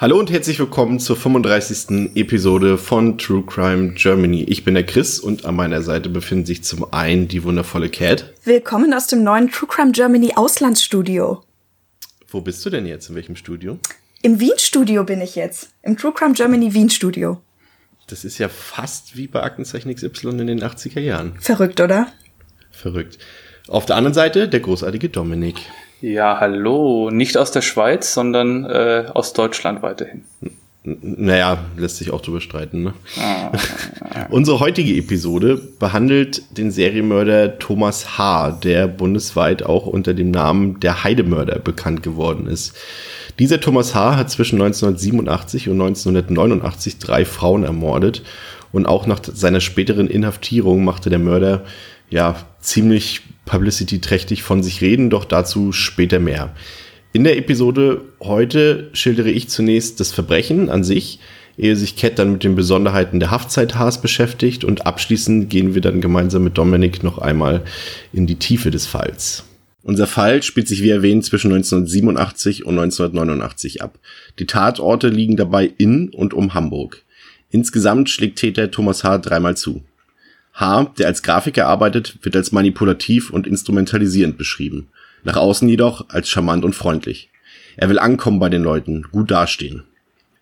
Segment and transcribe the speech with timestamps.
[0.00, 2.16] Hallo und herzlich willkommen zur 35.
[2.16, 4.44] Episode von True Crime Germany.
[4.44, 8.32] Ich bin der Chris und an meiner Seite befindet sich zum einen die wundervolle Cat.
[8.44, 11.44] Willkommen aus dem neuen True Crime Germany Auslandsstudio.
[12.28, 13.10] Wo bist du denn jetzt?
[13.10, 13.78] In welchem Studio?
[14.22, 15.68] Im Wien-Studio bin ich jetzt.
[15.82, 17.38] Im True Crime Germany Wien-Studio.
[18.06, 21.34] Das ist ja fast wie bei Aktenzeichen XY in den 80er Jahren.
[21.40, 22.10] Verrückt, oder?
[22.70, 23.18] Verrückt.
[23.68, 25.56] Auf der anderen Seite der großartige Dominik.
[26.00, 27.10] Ja, hallo.
[27.10, 30.24] Nicht aus der Schweiz, sondern äh, aus Deutschland weiterhin.
[30.82, 32.82] Naja, lässt sich auch drüber streiten.
[32.82, 32.94] Ne?
[33.20, 33.52] Ah.
[34.30, 41.04] Unsere heutige Episode behandelt den Serienmörder Thomas H., der bundesweit auch unter dem Namen der
[41.04, 42.74] Heidemörder bekannt geworden ist.
[43.38, 44.16] Dieser Thomas H.
[44.16, 48.22] hat zwischen 1987 und 1989 drei Frauen ermordet
[48.72, 51.64] und auch nach seiner späteren Inhaftierung machte der Mörder
[52.08, 56.54] ja ziemlich publicity-trächtig von sich reden, doch dazu später mehr.
[57.12, 61.18] In der Episode heute schildere ich zunächst das Verbrechen an sich,
[61.58, 65.82] ehe sich Cat dann mit den Besonderheiten der Haftzeit Haas beschäftigt und abschließend gehen wir
[65.82, 67.64] dann gemeinsam mit Dominik noch einmal
[68.12, 69.42] in die Tiefe des Falls.
[69.82, 73.98] Unser Fall spielt sich wie erwähnt zwischen 1987 und 1989 ab.
[74.38, 77.02] Die Tatorte liegen dabei in und um Hamburg.
[77.50, 79.18] Insgesamt schlägt Täter Thomas H.
[79.18, 79.82] dreimal zu.
[80.54, 84.88] H., der als Grafiker arbeitet, wird als manipulativ und instrumentalisierend beschrieben.
[85.24, 87.30] Nach außen jedoch als charmant und freundlich.
[87.76, 89.84] Er will ankommen bei den Leuten, gut dastehen.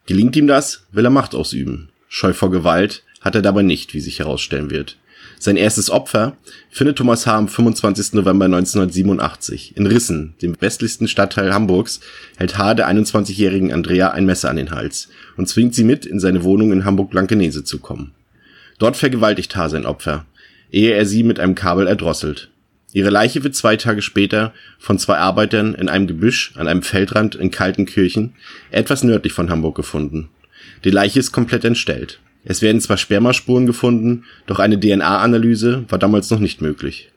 [0.06, 1.90] Gelingt ihm das, will er Macht ausüben.
[2.08, 4.96] Scheu vor Gewalt hat er dabei nicht, wie sich herausstellen wird.
[5.38, 6.36] Sein erstes Opfer
[6.70, 7.36] findet Thomas H.
[7.36, 8.14] am 25.
[8.14, 9.76] November 1987.
[9.76, 12.00] In Rissen, dem westlichsten Stadtteil Hamburgs,
[12.36, 12.74] hält H.
[12.74, 16.72] der 21-jährigen Andrea ein Messer an den Hals und zwingt sie mit, in seine Wohnung
[16.72, 18.12] in Hamburg-Blankenese zu kommen.
[18.78, 19.70] Dort vergewaltigt H.
[19.70, 20.24] sein Opfer,
[20.70, 22.50] ehe er sie mit einem Kabel erdrosselt.
[22.92, 27.34] Ihre Leiche wird zwei Tage später von zwei Arbeitern in einem Gebüsch an einem Feldrand
[27.34, 28.34] in Kaltenkirchen,
[28.70, 30.30] etwas nördlich von Hamburg gefunden.
[30.84, 32.20] Die Leiche ist komplett entstellt.
[32.44, 37.10] Es werden zwar Spermaspuren gefunden, doch eine DNA-Analyse war damals noch nicht möglich.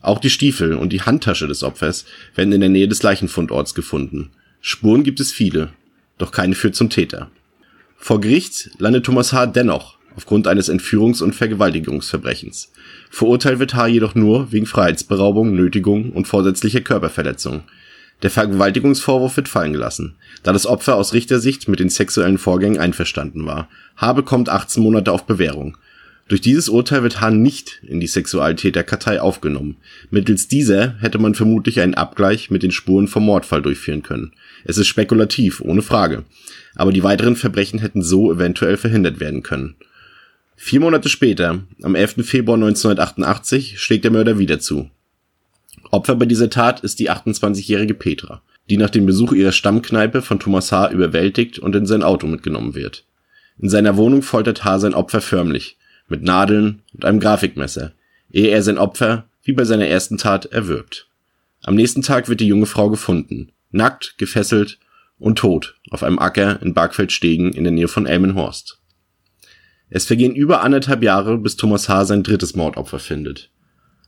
[0.00, 4.30] Auch die Stiefel und die Handtasche des Opfers werden in der Nähe des Leichenfundorts gefunden.
[4.60, 5.70] Spuren gibt es viele,
[6.16, 7.30] doch keine führt zum Täter.
[7.96, 9.46] Vor Gericht landet Thomas H.
[9.46, 12.72] dennoch aufgrund eines Entführungs- und Vergewaltigungsverbrechens.
[13.08, 13.86] Verurteilt wird H.
[13.86, 17.62] jedoch nur wegen Freiheitsberaubung, Nötigung und vorsätzlicher Körperverletzung.
[18.22, 23.46] Der Vergewaltigungsvorwurf wird fallen gelassen, da das Opfer aus Richtersicht mit den sexuellen Vorgängen einverstanden
[23.46, 23.68] war.
[23.96, 24.12] H.
[24.12, 25.76] bekommt 18 Monate auf Bewährung.
[26.26, 27.30] Durch dieses Urteil wird H.
[27.30, 29.76] nicht in die Sexualtäterkartei aufgenommen.
[30.10, 34.32] Mittels dieser hätte man vermutlich einen Abgleich mit den Spuren vom Mordfall durchführen können.
[34.64, 36.24] Es ist spekulativ, ohne Frage.
[36.74, 39.76] Aber die weiteren Verbrechen hätten so eventuell verhindert werden können.
[40.60, 42.26] Vier Monate später, am 11.
[42.26, 44.90] Februar 1988, schlägt der Mörder wieder zu.
[45.92, 50.40] Opfer bei dieser Tat ist die 28-jährige Petra, die nach dem Besuch ihrer Stammkneipe von
[50.40, 50.90] Thomas H.
[50.90, 53.06] überwältigt und in sein Auto mitgenommen wird.
[53.60, 54.80] In seiner Wohnung foltert H.
[54.80, 57.92] sein Opfer förmlich, mit Nadeln und einem Grafikmesser,
[58.28, 61.06] ehe er sein Opfer, wie bei seiner ersten Tat, erwürgt.
[61.62, 64.80] Am nächsten Tag wird die junge Frau gefunden, nackt, gefesselt
[65.20, 68.77] und tot auf einem Acker in Bargfeldstegen in der Nähe von Elmenhorst.
[69.90, 72.04] Es vergehen über anderthalb Jahre, bis Thomas H.
[72.04, 73.50] sein drittes Mordopfer findet.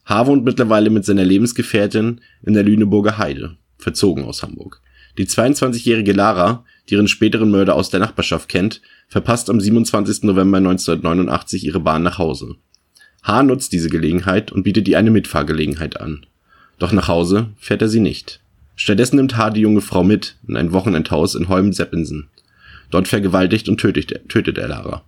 [0.05, 0.27] H.
[0.27, 4.83] wohnt mittlerweile mit seiner Lebensgefährtin in der Lüneburger Heide, verzogen aus Hamburg.
[5.19, 10.23] Die 22-jährige Lara, die ihren späteren Mörder aus der Nachbarschaft kennt, verpasst am 27.
[10.25, 12.57] November 1989 ihre Bahn nach Hause.
[13.23, 13.43] H.
[13.43, 16.27] nutzt diese Gelegenheit und bietet ihr eine Mitfahrgelegenheit an.
[16.79, 18.41] Doch nach Hause fährt er sie nicht.
[18.77, 19.51] Stattdessen nimmt H.
[19.51, 22.29] die junge Frau mit in ein Wochenendhaus in Holm-Seppinsen.
[22.91, 25.05] Dort vergewaltigt und tötet, tötet er Lara.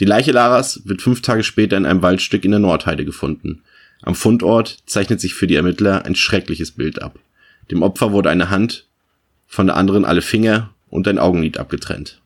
[0.00, 3.62] Die Leiche Laras wird fünf Tage später in einem Waldstück in der Nordheide gefunden.
[4.02, 7.18] Am Fundort zeichnet sich für die Ermittler ein schreckliches Bild ab.
[7.70, 8.86] Dem Opfer wurde eine Hand,
[9.46, 12.20] von der anderen alle Finger und ein Augenlid abgetrennt.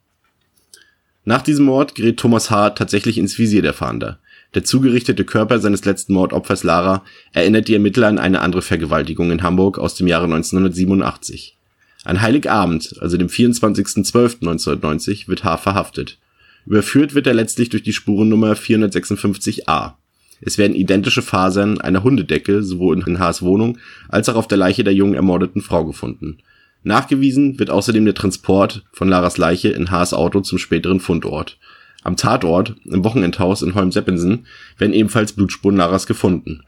[1.24, 2.70] Nach diesem Mord gerät Thomas H.
[2.70, 4.18] tatsächlich ins Visier der Fahnder.
[4.54, 9.42] Der zugerichtete Körper seines letzten Mordopfers Lara erinnert die Ermittler an eine andere Vergewaltigung in
[9.42, 11.56] Hamburg aus dem Jahre 1987.
[12.04, 15.56] An Heiligabend, also dem 24.12.1990, wird H.
[15.56, 16.18] verhaftet.
[16.66, 19.94] Überführt wird er letztlich durch die Spurennummer 456a.
[20.40, 23.78] Es werden identische Fasern einer Hundedecke sowohl in Haas Wohnung
[24.08, 26.38] als auch auf der Leiche der jungen ermordeten Frau gefunden.
[26.82, 31.58] Nachgewiesen wird außerdem der Transport von Laras Leiche in Haas Auto zum späteren Fundort.
[32.02, 34.46] Am Tatort, im Wochenendhaus in Holm-Seppensen,
[34.78, 36.64] werden ebenfalls Blutspuren Laras gefunden.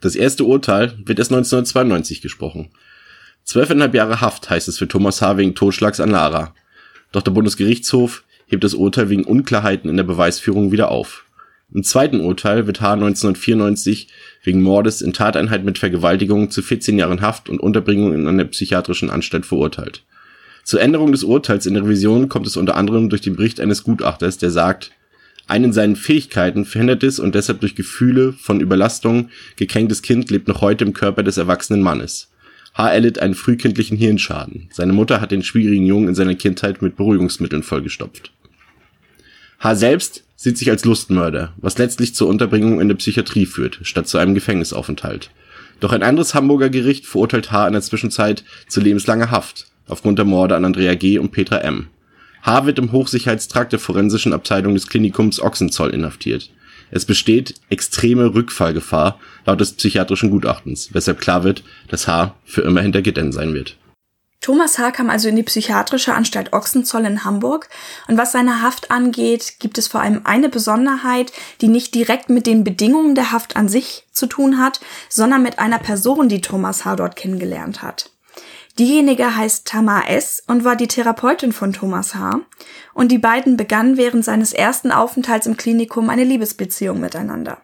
[0.00, 2.70] Das erste Urteil wird erst 1992 gesprochen.
[3.44, 5.36] Zwölfeinhalb Jahre Haft heißt es für Thomas H.
[5.36, 6.54] wegen Totschlags an Lara.
[7.12, 11.24] Doch der Bundesgerichtshof hebt das Urteil wegen Unklarheiten in der Beweisführung wieder auf.
[11.74, 12.92] Im zweiten Urteil wird H.
[12.92, 14.08] 1994
[14.44, 19.08] wegen Mordes in Tateinheit mit Vergewaltigung zu 14 Jahren Haft und Unterbringung in einer psychiatrischen
[19.08, 20.04] Anstalt verurteilt.
[20.64, 23.84] Zur Änderung des Urteils in der Revision kommt es unter anderem durch den Bericht eines
[23.84, 24.92] Gutachters, der sagt,
[25.48, 30.60] ein in seinen Fähigkeiten verhindertes und deshalb durch Gefühle von Überlastung gekränktes Kind lebt noch
[30.60, 32.28] heute im Körper des erwachsenen Mannes.
[32.74, 32.92] H.
[32.92, 34.68] erlitt einen frühkindlichen Hirnschaden.
[34.72, 38.32] Seine Mutter hat den schwierigen Jungen in seiner Kindheit mit Beruhigungsmitteln vollgestopft.
[39.62, 39.76] H.
[39.76, 44.18] selbst sieht sich als Lustmörder, was letztlich zur Unterbringung in der Psychiatrie führt, statt zu
[44.18, 45.30] einem Gefängnisaufenthalt.
[45.78, 47.68] Doch ein anderes Hamburger Gericht verurteilt H.
[47.68, 51.16] in der Zwischenzeit zu lebenslanger Haft aufgrund der Morde an Andrea G.
[51.18, 51.86] und Petra M.
[52.42, 52.66] H.
[52.66, 56.50] wird im Hochsicherheitstrakt der forensischen Abteilung des Klinikums Ochsenzoll inhaftiert.
[56.90, 62.34] Es besteht extreme Rückfallgefahr laut des psychiatrischen Gutachtens, weshalb klar wird, dass H.
[62.44, 63.76] für immer hinter Gittern sein wird.
[64.42, 64.90] Thomas H.
[64.90, 67.68] kam also in die psychiatrische Anstalt Ochsenzoll in Hamburg.
[68.08, 72.46] Und was seine Haft angeht, gibt es vor allem eine Besonderheit, die nicht direkt mit
[72.46, 76.84] den Bedingungen der Haft an sich zu tun hat, sondern mit einer Person, die Thomas
[76.84, 76.96] H.
[76.96, 78.10] dort kennengelernt hat.
[78.78, 80.42] Diejenige heißt Tamar S.
[80.46, 82.40] und war die Therapeutin von Thomas H.
[82.94, 87.62] Und die beiden begannen während seines ersten Aufenthalts im Klinikum eine Liebesbeziehung miteinander.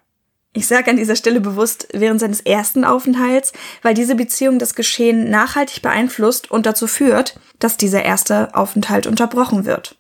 [0.55, 3.53] Ich sage an dieser Stelle bewusst während seines ersten Aufenthalts,
[3.83, 9.67] weil diese Beziehung das Geschehen nachhaltig beeinflusst und dazu führt, dass dieser erste Aufenthalt unterbrochen
[9.67, 9.97] wird.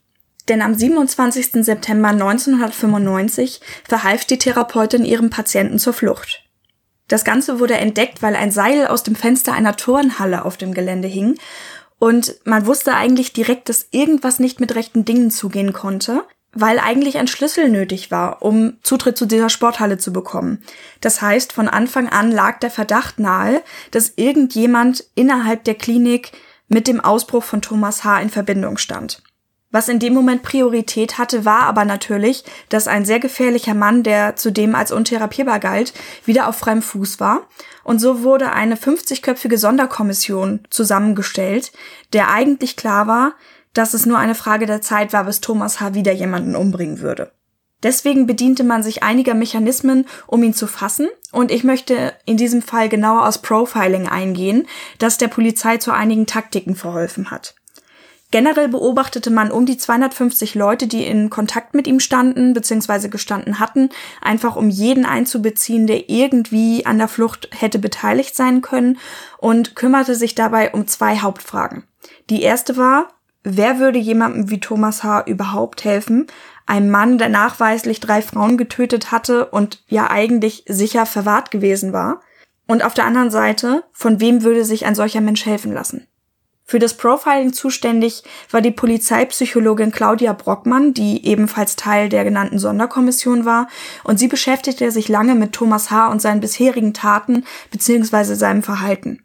[0.48, 1.64] Denn am 27.
[1.64, 6.44] September 1995 verhalf die Therapeutin ihrem Patienten zur Flucht.
[7.08, 11.08] Das Ganze wurde entdeckt, weil ein Seil aus dem Fenster einer Turnhalle auf dem Gelände
[11.08, 11.36] hing
[11.98, 16.24] und man wusste eigentlich direkt, dass irgendwas nicht mit rechten Dingen zugehen konnte,
[16.60, 20.62] weil eigentlich ein Schlüssel nötig war, um Zutritt zu dieser Sporthalle zu bekommen.
[21.00, 23.62] Das heißt, von Anfang an lag der Verdacht nahe,
[23.92, 26.32] dass irgendjemand innerhalb der Klinik
[26.66, 28.20] mit dem Ausbruch von Thomas H.
[28.20, 29.22] in Verbindung stand.
[29.70, 34.34] Was in dem Moment Priorität hatte, war aber natürlich, dass ein sehr gefährlicher Mann, der
[34.34, 35.92] zudem als untherapierbar galt,
[36.24, 37.46] wieder auf freiem Fuß war.
[37.84, 41.70] Und so wurde eine 50-köpfige Sonderkommission zusammengestellt,
[42.14, 43.34] der eigentlich klar war,
[43.78, 45.94] dass es nur eine Frage der Zeit war, bis Thomas H.
[45.94, 47.30] wieder jemanden umbringen würde.
[47.84, 52.60] Deswegen bediente man sich einiger Mechanismen, um ihn zu fassen, und ich möchte in diesem
[52.60, 54.66] Fall genauer aus Profiling eingehen,
[54.98, 57.54] das der Polizei zu einigen Taktiken verholfen hat.
[58.32, 63.08] Generell beobachtete man um die 250 Leute, die in Kontakt mit ihm standen bzw.
[63.08, 63.90] gestanden hatten,
[64.20, 68.98] einfach um jeden einzubeziehen, der irgendwie an der Flucht hätte beteiligt sein können
[69.38, 71.84] und kümmerte sich dabei um zwei Hauptfragen.
[72.28, 73.08] Die erste war,
[73.50, 75.22] Wer würde jemandem wie Thomas H.
[75.22, 76.26] überhaupt helfen?
[76.66, 82.20] Ein Mann, der nachweislich drei Frauen getötet hatte und ja eigentlich sicher verwahrt gewesen war.
[82.66, 86.06] Und auf der anderen Seite, von wem würde sich ein solcher Mensch helfen lassen?
[86.66, 93.46] Für das Profiling zuständig war die Polizeipsychologin Claudia Brockmann, die ebenfalls Teil der genannten Sonderkommission
[93.46, 93.68] war,
[94.04, 96.08] und sie beschäftigte sich lange mit Thomas H.
[96.08, 98.34] und seinen bisherigen Taten bzw.
[98.34, 99.22] seinem Verhalten.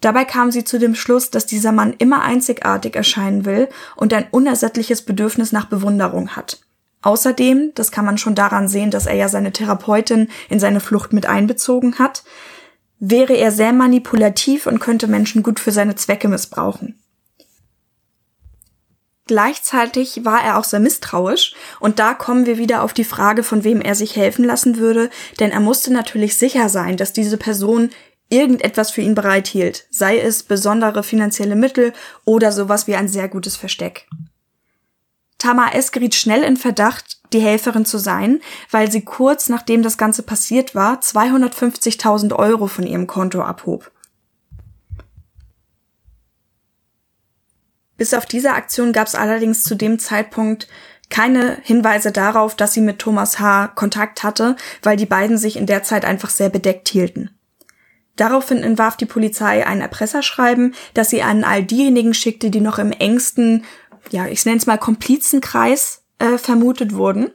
[0.00, 4.26] Dabei kam sie zu dem Schluss, dass dieser Mann immer einzigartig erscheinen will und ein
[4.30, 6.60] unersättliches Bedürfnis nach Bewunderung hat.
[7.02, 11.12] Außerdem, das kann man schon daran sehen, dass er ja seine Therapeutin in seine Flucht
[11.12, 12.24] mit einbezogen hat,
[13.00, 16.98] wäre er sehr manipulativ und könnte Menschen gut für seine Zwecke missbrauchen.
[19.28, 23.62] Gleichzeitig war er auch sehr misstrauisch und da kommen wir wieder auf die Frage, von
[23.62, 27.90] wem er sich helfen lassen würde, denn er musste natürlich sicher sein, dass diese Person
[28.28, 31.92] irgendetwas für ihn bereithielt, sei es besondere finanzielle Mittel
[32.24, 34.06] oder sowas wie ein sehr gutes Versteck.
[35.38, 35.92] Tamar S.
[35.92, 40.74] geriet schnell in Verdacht, die Helferin zu sein, weil sie kurz nachdem das Ganze passiert
[40.74, 43.90] war, 250.000 Euro von ihrem Konto abhob.
[47.96, 50.68] Bis auf diese Aktion gab es allerdings zu dem Zeitpunkt
[51.10, 53.68] keine Hinweise darauf, dass sie mit Thomas H.
[53.68, 57.30] Kontakt hatte, weil die beiden sich in der Zeit einfach sehr bedeckt hielten.
[58.18, 62.90] Daraufhin entwarf die Polizei ein Erpresserschreiben, das sie an all diejenigen schickte, die noch im
[62.90, 63.64] engsten,
[64.10, 67.30] ja, ich nenne es mal Komplizenkreis äh, vermutet wurden.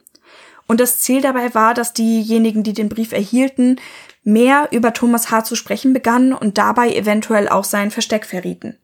[0.67, 3.77] Und das Ziel dabei war, dass diejenigen, die den Brief erhielten,
[4.25, 5.45] mehr über Thomas H.
[5.45, 8.77] zu sprechen begannen und dabei eventuell auch sein Versteck verrieten.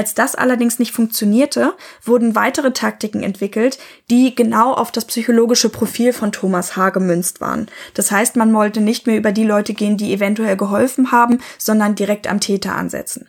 [0.00, 3.78] Als das allerdings nicht funktionierte, wurden weitere Taktiken entwickelt,
[4.08, 6.88] die genau auf das psychologische Profil von Thomas H.
[6.88, 7.66] gemünzt waren.
[7.92, 11.96] Das heißt, man wollte nicht mehr über die Leute gehen, die eventuell geholfen haben, sondern
[11.96, 13.28] direkt am Täter ansetzen.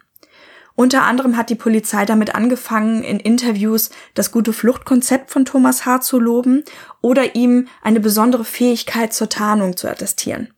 [0.73, 5.99] Unter anderem hat die Polizei damit angefangen, in Interviews das gute Fluchtkonzept von Thomas H.
[5.99, 6.63] zu loben
[7.01, 10.53] oder ihm eine besondere Fähigkeit zur Tarnung zu attestieren.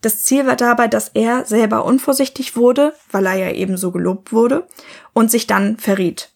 [0.00, 4.32] Das Ziel war dabei, dass er selber unvorsichtig wurde, weil er ja eben so gelobt
[4.32, 4.66] wurde,
[5.12, 6.30] und sich dann verriet.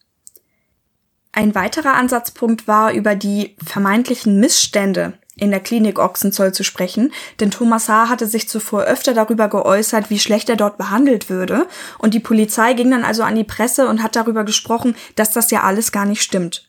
[1.31, 7.51] Ein weiterer Ansatzpunkt war, über die vermeintlichen Missstände in der Klinik Ochsenzoll zu sprechen, denn
[7.51, 8.09] Thomas H.
[8.09, 11.67] hatte sich zuvor öfter darüber geäußert, wie schlecht er dort behandelt würde,
[11.99, 15.51] und die Polizei ging dann also an die Presse und hat darüber gesprochen, dass das
[15.51, 16.66] ja alles gar nicht stimmt.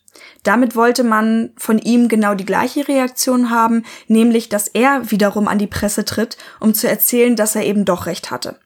[0.49, 5.59] Damit wollte man von ihm genau die gleiche Reaktion haben, nämlich dass er wiederum an
[5.59, 8.59] die Presse tritt, um zu erzählen, dass er eben doch recht hatte.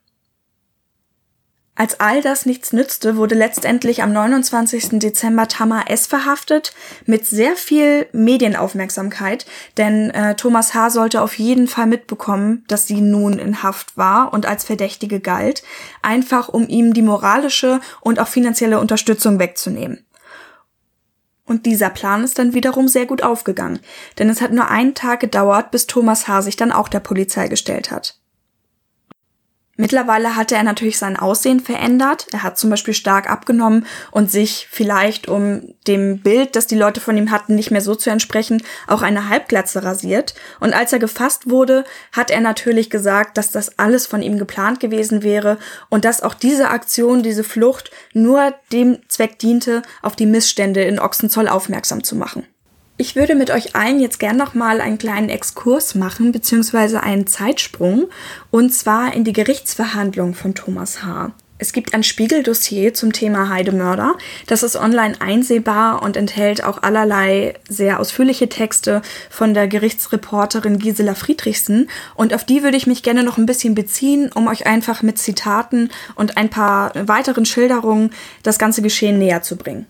[1.75, 5.01] Als all das nichts nützte, wurde letztendlich am 29.
[5.01, 6.07] Dezember Tamar S.
[6.07, 6.73] verhaftet,
[7.05, 9.45] mit sehr viel Medienaufmerksamkeit,
[9.77, 10.91] denn äh, Thomas H.
[10.91, 15.65] sollte auf jeden Fall mitbekommen, dass sie nun in Haft war und als Verdächtige galt,
[16.01, 20.07] einfach um ihm die moralische und auch finanzielle Unterstützung wegzunehmen.
[21.53, 23.81] Und dieser Plan ist dann wiederum sehr gut aufgegangen,
[24.19, 26.41] denn es hat nur einen Tag gedauert, bis Thomas H.
[26.41, 28.22] sich dann auch der Polizei gestellt hat.
[29.79, 32.27] Mittlerweile hatte er natürlich sein Aussehen verändert.
[32.31, 37.01] Er hat zum Beispiel stark abgenommen und sich vielleicht, um dem Bild, das die Leute
[37.01, 40.35] von ihm hatten, nicht mehr so zu entsprechen, auch eine Halbglatze rasiert.
[40.61, 44.79] Und als er gefasst wurde, hat er natürlich gesagt, dass das alles von ihm geplant
[44.79, 45.57] gewesen wäre
[45.89, 50.99] und dass auch diese Aktion, diese Flucht nur dem Zweck diente, auf die Missstände in
[50.99, 52.47] Ochsenzoll aufmerksam zu machen.
[52.99, 57.27] Ich würde mit euch allen jetzt gern noch mal einen kleinen Exkurs machen, beziehungsweise einen
[57.27, 58.09] Zeitsprung,
[58.51, 61.33] und zwar in die Gerichtsverhandlung von Thomas H.
[61.63, 64.17] Es gibt ein Spiegeldossier zum Thema Heidemörder.
[64.49, 71.15] Das ist online einsehbar und enthält auch allerlei sehr ausführliche Texte von der Gerichtsreporterin Gisela
[71.15, 71.89] Friedrichsen.
[72.17, 75.19] Und auf die würde ich mich gerne noch ein bisschen beziehen, um euch einfach mit
[75.19, 78.11] Zitaten und ein paar weiteren Schilderungen
[78.43, 79.87] das ganze Geschehen näher zu bringen.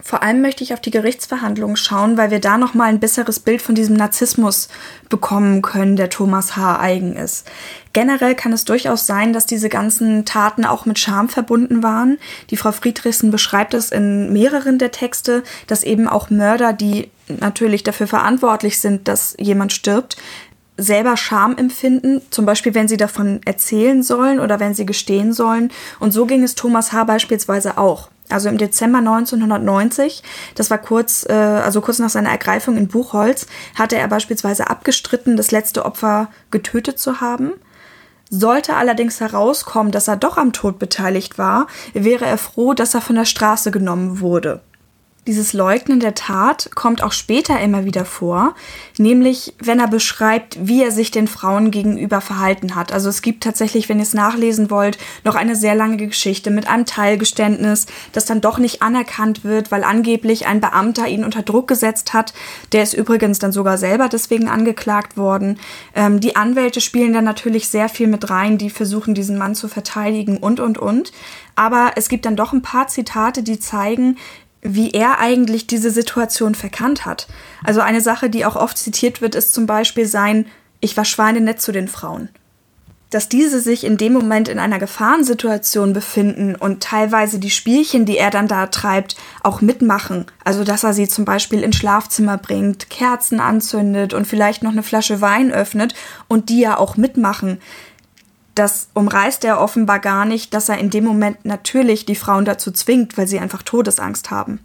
[0.00, 3.40] Vor allem möchte ich auf die Gerichtsverhandlungen schauen, weil wir da noch mal ein besseres
[3.40, 4.68] Bild von diesem Narzissmus
[5.08, 6.78] bekommen können, der Thomas H.
[6.78, 7.46] eigen ist.
[7.92, 12.18] Generell kann es durchaus sein, dass diese ganzen Taten auch mit Scham verbunden waren.
[12.50, 17.82] Die Frau Friedrichsen beschreibt es in mehreren der Texte, dass eben auch Mörder, die natürlich
[17.82, 20.16] dafür verantwortlich sind, dass jemand stirbt,
[20.76, 25.72] selber Scham empfinden, zum Beispiel wenn sie davon erzählen sollen oder wenn sie gestehen sollen.
[25.98, 27.02] Und so ging es Thomas H.
[27.02, 28.10] beispielsweise auch.
[28.30, 30.22] Also im Dezember 1990,
[30.54, 35.36] das war kurz, äh, also kurz nach seiner Ergreifung in Buchholz, hatte er beispielsweise abgestritten,
[35.36, 37.52] das letzte Opfer getötet zu haben.
[38.30, 43.00] Sollte allerdings herauskommen, dass er doch am Tod beteiligt war, wäre er froh, dass er
[43.00, 44.60] von der Straße genommen wurde.
[45.28, 48.54] Dieses Leugnen der Tat kommt auch später immer wieder vor,
[48.96, 52.92] nämlich wenn er beschreibt, wie er sich den Frauen gegenüber verhalten hat.
[52.92, 56.66] Also es gibt tatsächlich, wenn ihr es nachlesen wollt, noch eine sehr lange Geschichte mit
[56.66, 61.68] einem Teilgeständnis, das dann doch nicht anerkannt wird, weil angeblich ein Beamter ihn unter Druck
[61.68, 62.32] gesetzt hat.
[62.72, 65.60] Der ist übrigens dann sogar selber deswegen angeklagt worden.
[65.94, 69.68] Ähm, die Anwälte spielen dann natürlich sehr viel mit rein, die versuchen, diesen Mann zu
[69.68, 71.12] verteidigen und, und, und.
[71.54, 74.16] Aber es gibt dann doch ein paar Zitate, die zeigen,
[74.62, 77.28] wie er eigentlich diese Situation verkannt hat.
[77.64, 80.46] Also eine Sache, die auch oft zitiert wird, ist zum Beispiel sein,
[80.80, 82.28] ich war schweinenett zu den Frauen.
[83.10, 88.18] Dass diese sich in dem Moment in einer Gefahrensituation befinden und teilweise die Spielchen, die
[88.18, 90.26] er dann da treibt, auch mitmachen.
[90.44, 94.82] Also dass er sie zum Beispiel ins Schlafzimmer bringt, Kerzen anzündet und vielleicht noch eine
[94.82, 95.94] Flasche Wein öffnet
[96.28, 97.60] und die ja auch mitmachen
[98.58, 102.70] das umreißt er offenbar gar nicht, dass er in dem Moment natürlich die Frauen dazu
[102.72, 104.60] zwingt, weil sie einfach Todesangst haben.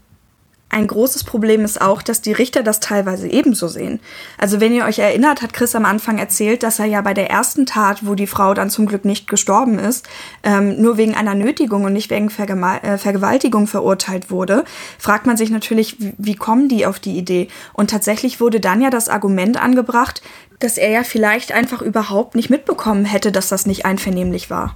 [0.74, 4.00] Ein großes Problem ist auch, dass die Richter das teilweise ebenso sehen.
[4.40, 7.30] Also wenn ihr euch erinnert, hat Chris am Anfang erzählt, dass er ja bei der
[7.30, 10.08] ersten Tat, wo die Frau dann zum Glück nicht gestorben ist,
[10.42, 14.66] ähm, nur wegen einer Nötigung und nicht wegen Verge äh, Vergewaltigung verurteilt wurde.
[14.98, 17.50] Fragt man sich natürlich, wie, wie kommen die auf die Idee?
[17.74, 20.24] Und tatsächlich wurde dann ja das Argument angebracht,
[20.58, 24.74] dass er ja vielleicht einfach überhaupt nicht mitbekommen hätte, dass das nicht einvernehmlich war.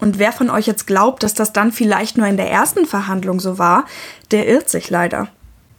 [0.00, 3.38] Und wer von euch jetzt glaubt, dass das dann vielleicht nur in der ersten Verhandlung
[3.38, 3.84] so war,
[4.30, 5.28] der irrt sich leider.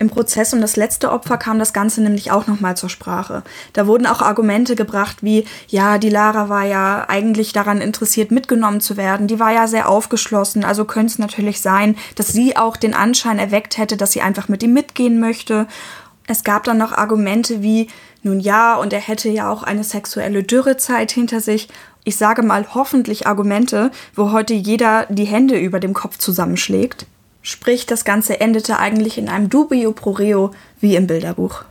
[0.01, 3.44] Im Prozess um das letzte Opfer kam das Ganze nämlich auch nochmal zur Sprache.
[3.74, 8.82] Da wurden auch Argumente gebracht wie, ja, die Lara war ja eigentlich daran interessiert, mitgenommen
[8.82, 9.28] zu werden.
[9.28, 13.38] Die war ja sehr aufgeschlossen, also könnte es natürlich sein, dass sie auch den Anschein
[13.38, 15.68] erweckt hätte, dass sie einfach mit ihm mitgehen möchte.
[16.25, 17.88] Es gab dann noch Argumente wie,
[18.24, 21.68] nun ja, und er hätte ja auch eine sexuelle Dürrezeit hinter sich.
[22.03, 27.05] Ich sage mal hoffentlich Argumente, wo heute jeder die Hände über dem Kopf zusammenschlägt.
[27.43, 31.63] Sprich, das Ganze endete eigentlich in einem Dubio pro reo wie im Bilderbuch.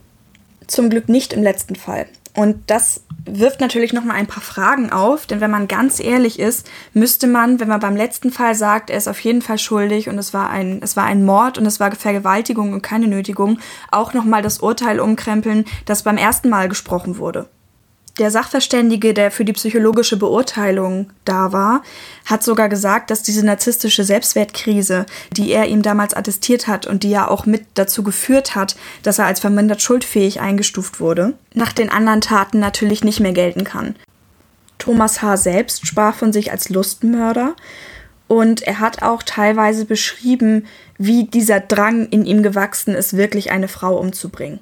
[0.66, 2.06] Zum Glück nicht im letzten Fall.
[2.36, 6.38] Und das wirft natürlich noch mal ein paar Fragen auf, denn wenn man ganz ehrlich
[6.38, 10.08] ist, müsste man, wenn man beim letzten Fall sagt, er ist auf jeden Fall schuldig
[10.08, 13.58] und es war ein es war ein Mord und es war Vergewaltigung und keine Nötigung,
[13.90, 17.48] auch noch mal das Urteil umkrempeln, das beim ersten Mal gesprochen wurde.
[18.18, 21.82] Der Sachverständige, der für die psychologische Beurteilung da war,
[22.26, 27.10] hat sogar gesagt, dass diese narzisstische Selbstwertkrise, die er ihm damals attestiert hat und die
[27.10, 31.90] ja auch mit dazu geführt hat, dass er als vermindert schuldfähig eingestuft wurde, nach den
[31.90, 33.94] anderen Taten natürlich nicht mehr gelten kann.
[34.78, 35.36] Thomas H.
[35.36, 37.54] selbst sprach von sich als Lustmörder
[38.26, 40.66] und er hat auch teilweise beschrieben,
[40.98, 44.60] wie dieser Drang in ihm gewachsen ist, wirklich eine Frau umzubringen.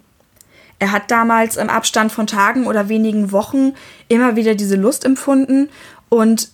[0.79, 3.75] Er hat damals im Abstand von Tagen oder wenigen Wochen
[4.09, 5.69] immer wieder diese Lust empfunden
[6.09, 6.51] und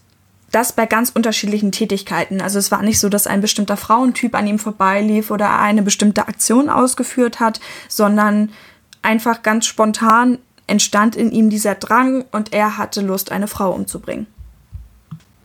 [0.51, 2.41] das bei ganz unterschiedlichen Tätigkeiten.
[2.41, 6.29] Also es war nicht so, dass ein bestimmter Frauentyp an ihm vorbeilief oder eine bestimmte
[6.29, 8.53] Aktion ausgeführt hat, sondern
[9.03, 14.27] einfach ganz spontan entstand in ihm dieser Drang und er hatte Lust, eine Frau umzubringen.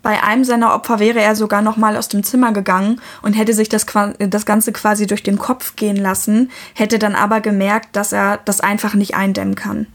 [0.01, 3.53] Bei einem seiner Opfer wäre er sogar noch mal aus dem Zimmer gegangen und hätte
[3.53, 3.85] sich das,
[4.17, 8.61] das Ganze quasi durch den Kopf gehen lassen, hätte dann aber gemerkt, dass er das
[8.61, 9.87] einfach nicht eindämmen kann.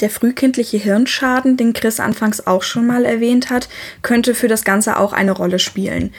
[0.00, 3.68] Der frühkindliche Hirnschaden, den Chris anfangs auch schon mal erwähnt hat,
[4.02, 6.12] könnte für das Ganze auch eine Rolle spielen.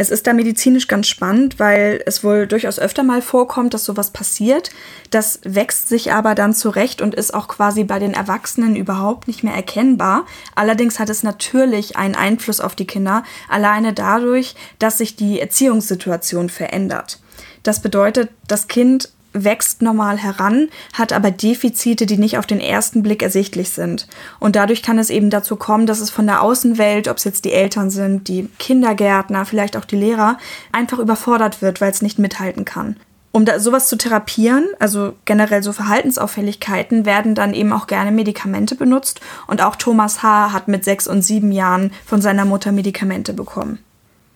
[0.00, 4.12] Es ist da medizinisch ganz spannend, weil es wohl durchaus öfter mal vorkommt, dass sowas
[4.12, 4.70] passiert.
[5.10, 9.44] Das wächst sich aber dann zurecht und ist auch quasi bei den Erwachsenen überhaupt nicht
[9.44, 10.24] mehr erkennbar.
[10.54, 16.48] Allerdings hat es natürlich einen Einfluss auf die Kinder, alleine dadurch, dass sich die Erziehungssituation
[16.48, 17.18] verändert.
[17.62, 23.02] Das bedeutet, das Kind wächst normal heran, hat aber Defizite, die nicht auf den ersten
[23.02, 24.06] Blick ersichtlich sind.
[24.38, 27.44] Und dadurch kann es eben dazu kommen, dass es von der Außenwelt, ob es jetzt
[27.44, 30.38] die Eltern sind, die Kindergärtner, vielleicht auch die Lehrer,
[30.72, 32.96] einfach überfordert wird, weil es nicht mithalten kann.
[33.32, 38.74] Um da sowas zu therapieren, also generell so Verhaltensauffälligkeiten, werden dann eben auch gerne Medikamente
[38.74, 39.20] benutzt.
[39.46, 40.52] Und auch Thomas H.
[40.52, 43.78] hat mit sechs und sieben Jahren von seiner Mutter Medikamente bekommen.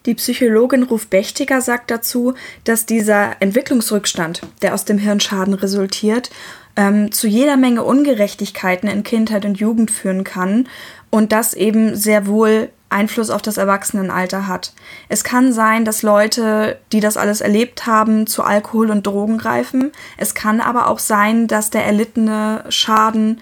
[0.07, 2.35] Die Psychologin Ruf Bechtiger sagt dazu,
[2.65, 6.31] dass dieser Entwicklungsrückstand, der aus dem Hirnschaden resultiert,
[6.77, 10.69] ähm, zu jeder Menge Ungerechtigkeiten in Kindheit und Jugend führen kann
[11.09, 14.75] und das eben sehr wohl Einfluss auf das Erwachsenenalter hat.
[15.09, 19.91] Es kann sein, dass Leute, die das alles erlebt haben, zu Alkohol und Drogen greifen.
[20.19, 23.41] Es kann aber auch sein, dass der erlittene Schaden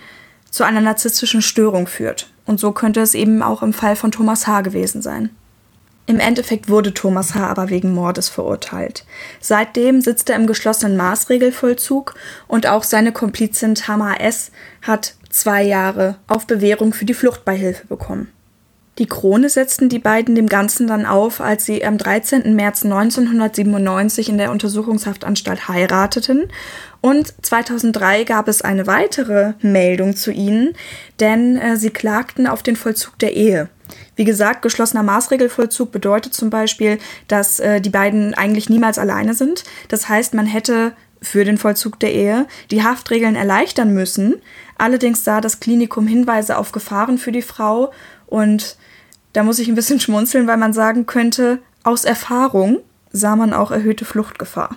[0.51, 2.31] zu einer narzisstischen Störung führt.
[2.47, 4.61] Und so könnte es eben auch im Fall von Thomas H.
[4.63, 5.31] gewesen sein.
[6.07, 7.47] Im Endeffekt wurde Thomas H.
[7.47, 9.05] aber wegen Mordes verurteilt.
[9.41, 12.15] Seitdem sitzt er im geschlossenen Maßregelvollzug
[12.49, 14.51] und auch seine Komplizin Tama S.
[14.83, 18.29] hat zwei Jahre auf Bewährung für die Fluchtbeihilfe bekommen.
[18.99, 22.55] Die Krone setzten die beiden dem Ganzen dann auf, als sie am 13.
[22.55, 26.49] März 1997 in der Untersuchungshaftanstalt heirateten.
[27.01, 30.75] Und 2003 gab es eine weitere Meldung zu ihnen,
[31.21, 33.71] denn äh, sie klagten auf den Vollzug der Ehe.
[34.17, 39.65] Wie gesagt, geschlossener Maßregelvollzug bedeutet zum Beispiel, dass äh, die beiden eigentlich niemals alleine sind.
[39.89, 44.35] Das heißt, man hätte für den Vollzug der Ehe die Haftregeln erleichtern müssen.
[44.77, 47.93] Allerdings sah das Klinikum Hinweise auf Gefahren für die Frau
[48.27, 48.77] und
[49.33, 52.81] da muss ich ein bisschen schmunzeln, weil man sagen könnte, aus Erfahrung
[53.13, 54.77] sah man auch erhöhte Fluchtgefahr.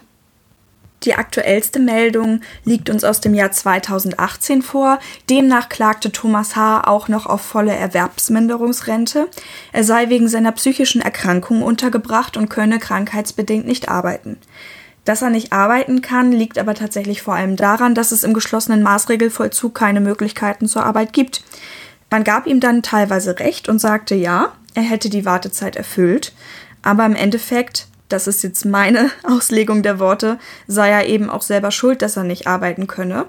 [1.04, 5.00] Die aktuellste Meldung liegt uns aus dem Jahr 2018 vor.
[5.30, 6.82] Demnach klagte Thomas H.
[6.86, 9.28] auch noch auf volle Erwerbsminderungsrente.
[9.72, 14.38] Er sei wegen seiner psychischen Erkrankung untergebracht und könne krankheitsbedingt nicht arbeiten.
[15.04, 18.82] Dass er nicht arbeiten kann, liegt aber tatsächlich vor allem daran, dass es im geschlossenen
[18.82, 21.44] Maßregelvollzug keine Möglichkeiten zur Arbeit gibt.
[22.10, 26.34] Man gab ihm dann teilweise recht und sagte ja, er hätte die Wartezeit erfüllt,
[26.82, 31.72] aber im Endeffekt das ist jetzt meine Auslegung der Worte, sei er eben auch selber
[31.72, 33.26] schuld, dass er nicht arbeiten könne.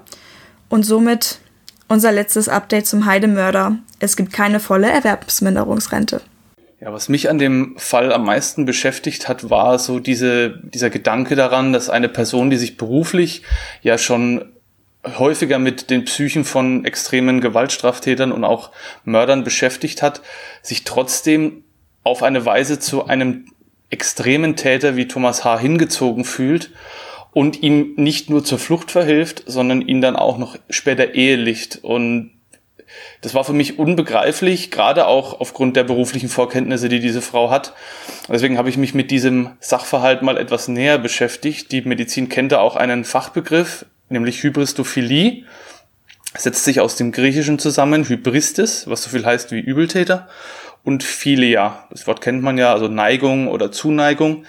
[0.69, 1.39] Und somit
[1.87, 3.77] unser letztes Update zum Heidemörder.
[3.99, 6.21] Es gibt keine volle Erwerbsminderungsrente.
[6.79, 11.35] Ja, was mich an dem Fall am meisten beschäftigt hat, war so diese, dieser Gedanke
[11.35, 13.41] daran, dass eine Person, die sich beruflich
[13.81, 14.53] ja schon
[15.17, 18.71] häufiger mit den Psychen von extremen Gewaltstraftätern und auch
[19.05, 20.21] Mördern beschäftigt hat,
[20.61, 21.63] sich trotzdem
[22.03, 23.45] auf eine Weise zu einem
[23.89, 25.59] extremen Täter wie Thomas H.
[25.59, 26.71] hingezogen fühlt
[27.33, 31.79] und ihm nicht nur zur Flucht verhilft, sondern ihn dann auch noch später ehelicht.
[31.83, 32.31] Und
[33.21, 37.73] das war für mich unbegreiflich, gerade auch aufgrund der beruflichen Vorkenntnisse, die diese Frau hat.
[38.27, 41.71] Deswegen habe ich mich mit diesem Sachverhalt mal etwas näher beschäftigt.
[41.71, 45.43] Die Medizin kennt da auch einen Fachbegriff, nämlich Hybristophilie.
[46.37, 50.27] Setzt sich aus dem Griechischen zusammen, Hybristis, was so viel heißt wie Übeltäter
[50.87, 51.83] und Philia.
[51.89, 54.45] Das Wort kennt man ja, also Neigung oder Zuneigung.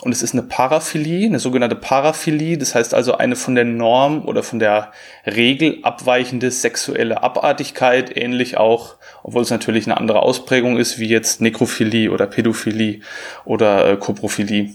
[0.00, 2.56] Und es ist eine Paraphilie, eine sogenannte Paraphilie.
[2.56, 4.90] Das heißt also eine von der Norm oder von der
[5.26, 11.42] Regel abweichende sexuelle Abartigkeit, ähnlich auch, obwohl es natürlich eine andere Ausprägung ist, wie jetzt
[11.42, 13.00] Nekrophilie oder Pädophilie
[13.44, 14.70] oder äh, Koprophilie.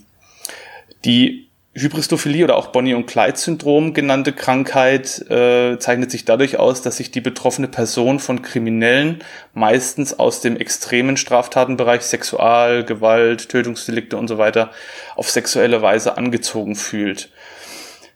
[1.03, 1.46] Die
[1.79, 7.11] Hybristophilie oder auch Bonnie- und Clyde-Syndrom genannte Krankheit äh, zeichnet sich dadurch aus, dass sich
[7.11, 14.39] die betroffene Person von Kriminellen meistens aus dem extremen Straftatenbereich Sexual, Gewalt, Tötungsdelikte und so
[14.39, 14.71] weiter
[15.15, 17.31] auf sexuelle Weise angezogen fühlt.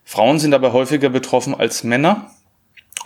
[0.03, 2.31] Frauen sind dabei häufiger betroffen als Männer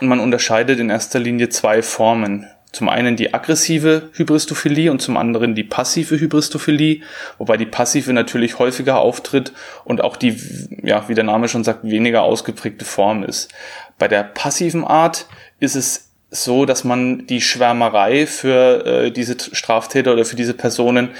[0.00, 2.46] und man unterscheidet in erster Linie zwei Formen.
[2.76, 7.00] Zum einen die aggressive Hybristophilie und zum anderen die passive Hybristophilie,
[7.38, 9.54] wobei die passive natürlich häufiger auftritt
[9.86, 10.38] und auch die,
[10.82, 13.50] ja, wie der Name schon sagt, weniger ausgeprägte Form ist.
[13.98, 15.24] Bei der passiven Art
[15.58, 21.12] ist es so, dass man die Schwärmerei für äh, diese Straftäter oder für diese Personen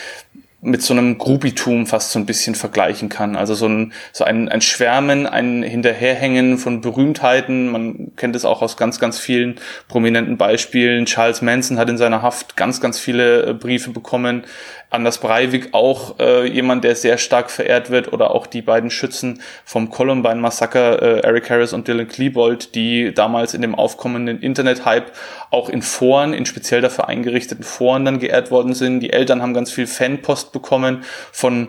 [0.62, 3.36] mit so einem Grubitum fast so ein bisschen vergleichen kann.
[3.36, 7.70] Also so ein, so ein, ein Schwärmen, ein Hinterherhängen von Berühmtheiten.
[7.70, 9.56] Man kennt es auch aus ganz, ganz vielen
[9.88, 11.06] prominenten Beispielen.
[11.06, 14.44] Charles Manson hat in seiner Haft ganz, ganz viele äh, Briefe bekommen.
[14.88, 19.42] Anders Breivik auch äh, jemand, der sehr stark verehrt wird oder auch die beiden Schützen
[19.64, 25.10] vom Columbine Massaker, äh, Eric Harris und Dylan Klebold, die damals in dem aufkommenden Internet-Hype
[25.50, 29.00] auch in Foren, in speziell dafür eingerichteten Foren dann geehrt worden sind.
[29.00, 31.68] Die Eltern haben ganz viel Fanpost bekommen von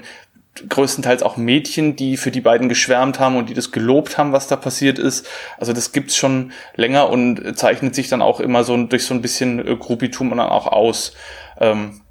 [0.70, 4.48] größtenteils auch Mädchen, die für die beiden geschwärmt haben und die das gelobt haben, was
[4.48, 5.28] da passiert ist.
[5.58, 9.22] Also das gibt's schon länger und zeichnet sich dann auch immer so durch so ein
[9.22, 11.14] bisschen äh, Gruppitum dann auch aus.
[11.60, 12.02] Ähm,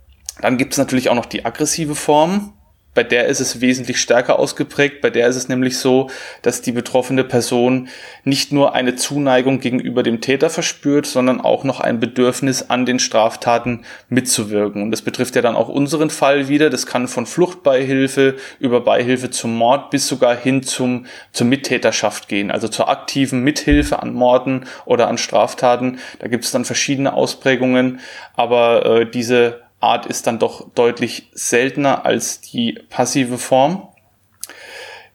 [0.41, 2.53] dann gibt es natürlich auch noch die aggressive Form.
[2.97, 5.03] Bei der ist es wesentlich stärker ausgeprägt.
[5.03, 6.09] Bei der ist es nämlich so,
[6.41, 7.89] dass die betroffene Person
[8.25, 12.99] nicht nur eine Zuneigung gegenüber dem Täter verspürt, sondern auch noch ein Bedürfnis an den
[12.99, 14.83] Straftaten mitzuwirken.
[14.83, 16.71] Und das betrifft ja dann auch unseren Fall wieder.
[16.71, 22.51] Das kann von Fluchtbeihilfe über Beihilfe zum Mord bis sogar hin zum, zur Mittäterschaft gehen,
[22.51, 25.99] also zur aktiven Mithilfe an Morden oder an Straftaten.
[26.19, 28.01] Da gibt es dann verschiedene Ausprägungen,
[28.37, 33.89] aber äh, diese Art ist dann doch deutlich seltener als die passive Form.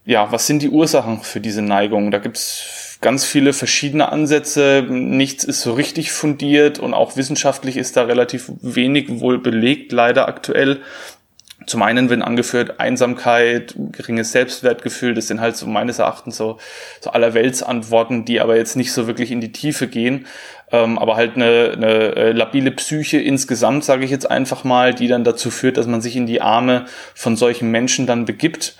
[0.05, 2.11] Ja, was sind die Ursachen für diese Neigung?
[2.11, 4.85] Da gibt's ganz viele verschiedene Ansätze.
[4.87, 10.27] Nichts ist so richtig fundiert und auch wissenschaftlich ist da relativ wenig wohl belegt, leider
[10.27, 10.81] aktuell.
[11.67, 16.57] Zum einen werden angeführt Einsamkeit, geringes Selbstwertgefühl, das sind halt so meines Erachtens so,
[17.01, 20.25] so allerweltsantworten, die aber jetzt nicht so wirklich in die Tiefe gehen
[20.71, 25.07] ähm, aber halt eine, eine äh, labile Psyche insgesamt, sage ich jetzt einfach mal, die
[25.07, 28.75] dann dazu führt, dass man sich in die Arme von solchen Menschen dann begibt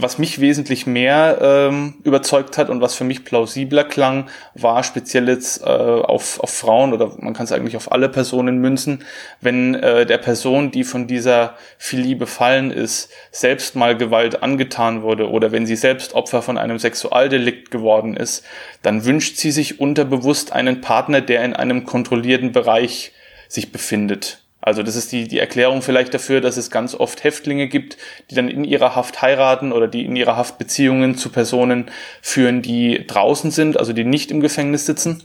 [0.00, 5.28] was mich wesentlich mehr ähm, überzeugt hat und was für mich plausibler klang, war speziell
[5.28, 9.04] jetzt äh, auf, auf Frauen oder man kann es eigentlich auf alle Personen münzen,
[9.40, 15.28] wenn äh, der Person, die von dieser Philie befallen ist, selbst mal Gewalt angetan wurde
[15.28, 18.44] oder wenn sie selbst Opfer von einem Sexualdelikt geworden ist,
[18.82, 23.12] dann wünscht sie sich unterbewusst einen Partner, der in einem kontrollierten Bereich
[23.48, 24.44] sich befindet.
[24.68, 27.96] Also das ist die, die Erklärung vielleicht dafür, dass es ganz oft Häftlinge gibt,
[28.30, 32.60] die dann in ihrer Haft heiraten oder die in ihrer Haft Beziehungen zu Personen führen,
[32.60, 35.22] die draußen sind, also die nicht im Gefängnis sitzen.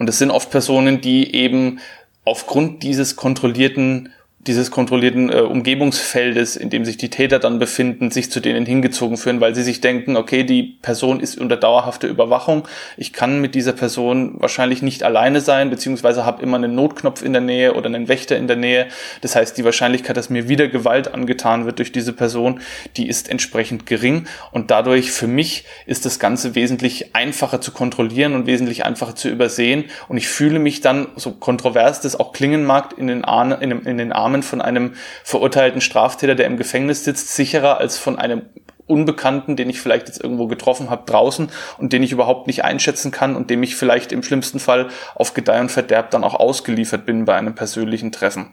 [0.00, 1.78] Und das sind oft Personen, die eben
[2.24, 4.12] aufgrund dieses kontrollierten
[4.46, 9.16] dieses kontrollierten äh, Umgebungsfeldes, in dem sich die Täter dann befinden, sich zu denen hingezogen
[9.16, 13.54] führen, weil sie sich denken, okay, die Person ist unter dauerhafter Überwachung, ich kann mit
[13.54, 17.86] dieser Person wahrscheinlich nicht alleine sein, beziehungsweise habe immer einen Notknopf in der Nähe oder
[17.86, 18.86] einen Wächter in der Nähe.
[19.22, 22.60] Das heißt, die Wahrscheinlichkeit, dass mir wieder Gewalt angetan wird durch diese Person,
[22.96, 24.26] die ist entsprechend gering.
[24.52, 29.28] Und dadurch für mich ist das Ganze wesentlich einfacher zu kontrollieren und wesentlich einfacher zu
[29.28, 29.84] übersehen.
[30.08, 33.70] Und ich fühle mich dann, so kontrovers das auch klingen mag, in den, Armen, in,
[33.86, 38.18] in den Armen Namen von einem verurteilten Straftäter, der im Gefängnis sitzt, sicherer als von
[38.18, 38.42] einem
[38.86, 43.10] Unbekannten, den ich vielleicht jetzt irgendwo getroffen habe draußen und den ich überhaupt nicht einschätzen
[43.10, 47.06] kann und dem ich vielleicht im schlimmsten Fall auf Gedeih und Verderb dann auch ausgeliefert
[47.06, 48.52] bin bei einem persönlichen Treffen.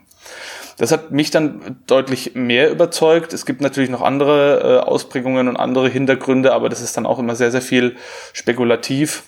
[0.78, 3.34] Das hat mich dann deutlich mehr überzeugt.
[3.34, 7.18] Es gibt natürlich noch andere äh, Ausprägungen und andere Hintergründe, aber das ist dann auch
[7.18, 7.96] immer sehr, sehr viel
[8.32, 9.24] spekulativ.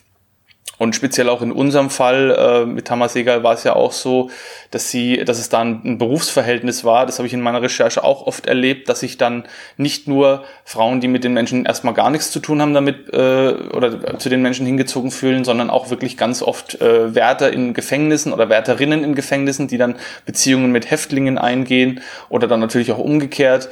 [0.84, 4.28] Und speziell auch in unserem Fall äh, mit Thomas Segal war es ja auch so,
[4.70, 7.06] dass sie, dass es da ein, ein Berufsverhältnis war.
[7.06, 9.44] Das habe ich in meiner Recherche auch oft erlebt, dass sich dann
[9.78, 13.54] nicht nur Frauen, die mit den Menschen erstmal gar nichts zu tun haben, damit äh,
[13.72, 18.34] oder zu den Menschen hingezogen fühlen, sondern auch wirklich ganz oft äh, Wärter in Gefängnissen
[18.34, 19.94] oder Wärterinnen in Gefängnissen, die dann
[20.26, 23.70] Beziehungen mit Häftlingen eingehen oder dann natürlich auch umgekehrt.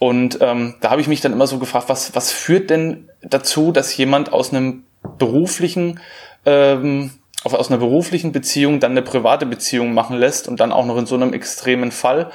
[0.00, 3.70] Und ähm, da habe ich mich dann immer so gefragt, was, was führt denn dazu,
[3.70, 4.82] dass jemand aus einem
[5.18, 6.00] beruflichen
[6.46, 7.10] ähm,
[7.44, 11.06] aus einer beruflichen Beziehung dann eine private Beziehung machen lässt und dann auch noch in
[11.06, 12.30] so einem extremen Fall.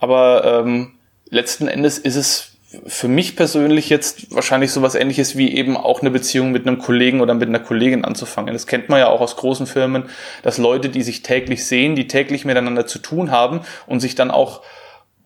[0.00, 0.92] Aber ähm,
[1.28, 2.54] letzten Endes ist es
[2.86, 7.20] für mich persönlich jetzt wahrscheinlich sowas ähnliches wie eben auch eine Beziehung mit einem Kollegen
[7.20, 8.52] oder mit einer Kollegin anzufangen.
[8.52, 10.04] Das kennt man ja auch aus großen Firmen,
[10.42, 14.30] dass Leute, die sich täglich sehen, die täglich miteinander zu tun haben und sich dann
[14.30, 14.62] auch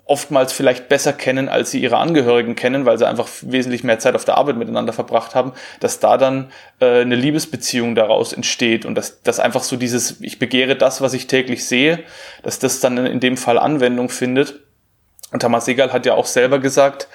[0.09, 4.15] oftmals vielleicht besser kennen, als sie ihre Angehörigen kennen, weil sie einfach wesentlich mehr Zeit
[4.15, 8.95] auf der Arbeit miteinander verbracht haben, dass da dann äh, eine Liebesbeziehung daraus entsteht und
[8.95, 12.03] dass, dass einfach so dieses, ich begehre das, was ich täglich sehe,
[12.43, 14.61] dass das dann in dem Fall Anwendung findet.
[15.31, 17.07] Und Thomas Segal hat ja auch selber gesagt,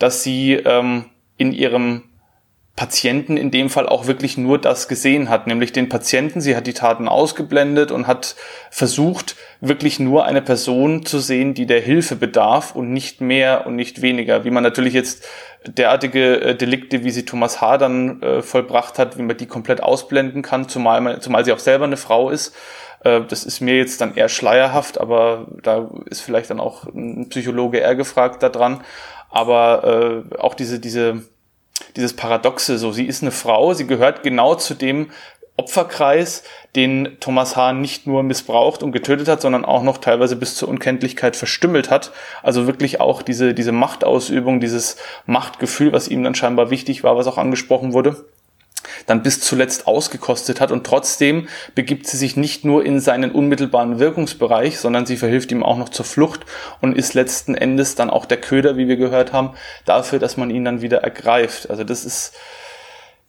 [0.00, 2.02] dass sie ähm, in ihrem
[2.74, 6.40] Patienten in dem Fall auch wirklich nur das gesehen hat, nämlich den Patienten.
[6.40, 8.34] Sie hat die Taten ausgeblendet und hat
[8.70, 13.76] versucht, wirklich nur eine Person zu sehen, die der Hilfe bedarf und nicht mehr und
[13.76, 14.44] nicht weniger.
[14.44, 15.26] Wie man natürlich jetzt
[15.66, 17.76] derartige äh, Delikte, wie sie Thomas H.
[17.76, 21.58] dann äh, vollbracht hat, wie man die komplett ausblenden kann, zumal, man, zumal sie auch
[21.58, 22.54] selber eine Frau ist.
[23.04, 27.28] Äh, das ist mir jetzt dann eher schleierhaft, aber da ist vielleicht dann auch ein
[27.28, 28.80] Psychologe eher gefragt daran.
[29.28, 31.22] Aber äh, auch diese, diese
[31.96, 35.10] dieses Paradoxe, so sie ist eine Frau, sie gehört genau zu dem
[35.56, 40.56] Opferkreis, den Thomas Hahn nicht nur missbraucht und getötet hat, sondern auch noch teilweise bis
[40.56, 42.12] zur Unkenntlichkeit verstümmelt hat.
[42.42, 47.26] Also wirklich auch diese, diese Machtausübung, dieses Machtgefühl, was ihm dann scheinbar wichtig war, was
[47.26, 48.24] auch angesprochen wurde
[49.06, 53.98] dann bis zuletzt ausgekostet hat und trotzdem begibt sie sich nicht nur in seinen unmittelbaren
[53.98, 56.40] Wirkungsbereich, sondern sie verhilft ihm auch noch zur Flucht
[56.80, 59.50] und ist letzten Endes dann auch der Köder, wie wir gehört haben,
[59.84, 61.70] dafür, dass man ihn dann wieder ergreift.
[61.70, 62.34] Also das ist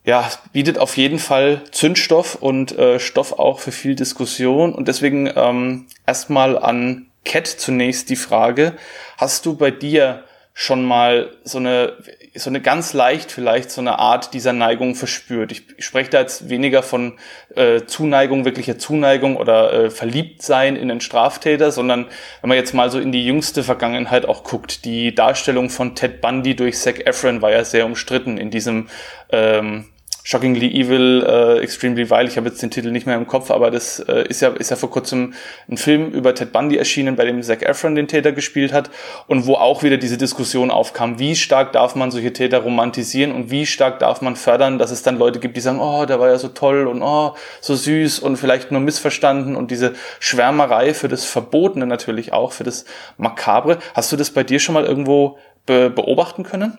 [0.05, 4.75] ja, bietet auf jeden Fall Zündstoff und äh, Stoff auch für viel Diskussion.
[4.75, 8.73] Und deswegen ähm, erstmal an Cat zunächst die Frage,
[9.17, 10.25] hast du bei dir
[10.55, 11.97] schon mal so eine,
[12.35, 15.51] so eine ganz leicht vielleicht so eine Art dieser Neigung verspürt.
[15.51, 17.17] Ich, ich spreche da jetzt weniger von
[17.55, 22.05] äh, Zuneigung, wirklicher Zuneigung oder äh, Verliebtsein in den Straftäter, sondern
[22.41, 26.21] wenn man jetzt mal so in die jüngste Vergangenheit auch guckt, die Darstellung von Ted
[26.21, 28.89] Bundy durch Zac Efron war ja sehr umstritten in diesem
[29.31, 29.85] ähm,
[30.25, 33.71] Shockingly Evil, äh, Extremely Vile, ich habe jetzt den Titel nicht mehr im Kopf, aber
[33.71, 35.33] das äh, ist ja ist ja vor kurzem
[35.69, 38.89] ein Film über Ted Bundy erschienen, bei dem Zac Efron den Täter gespielt hat
[39.27, 43.51] und wo auch wieder diese Diskussion aufkam, wie stark darf man solche Täter romantisieren und
[43.51, 46.29] wie stark darf man fördern, dass es dann Leute gibt, die sagen, oh, der war
[46.29, 51.09] ja so toll und oh, so süß und vielleicht nur missverstanden und diese Schwärmerei für
[51.09, 52.85] das Verbotene natürlich auch, für das
[53.17, 53.79] Makabre.
[53.93, 56.77] Hast du das bei dir schon mal irgendwo be beobachten können?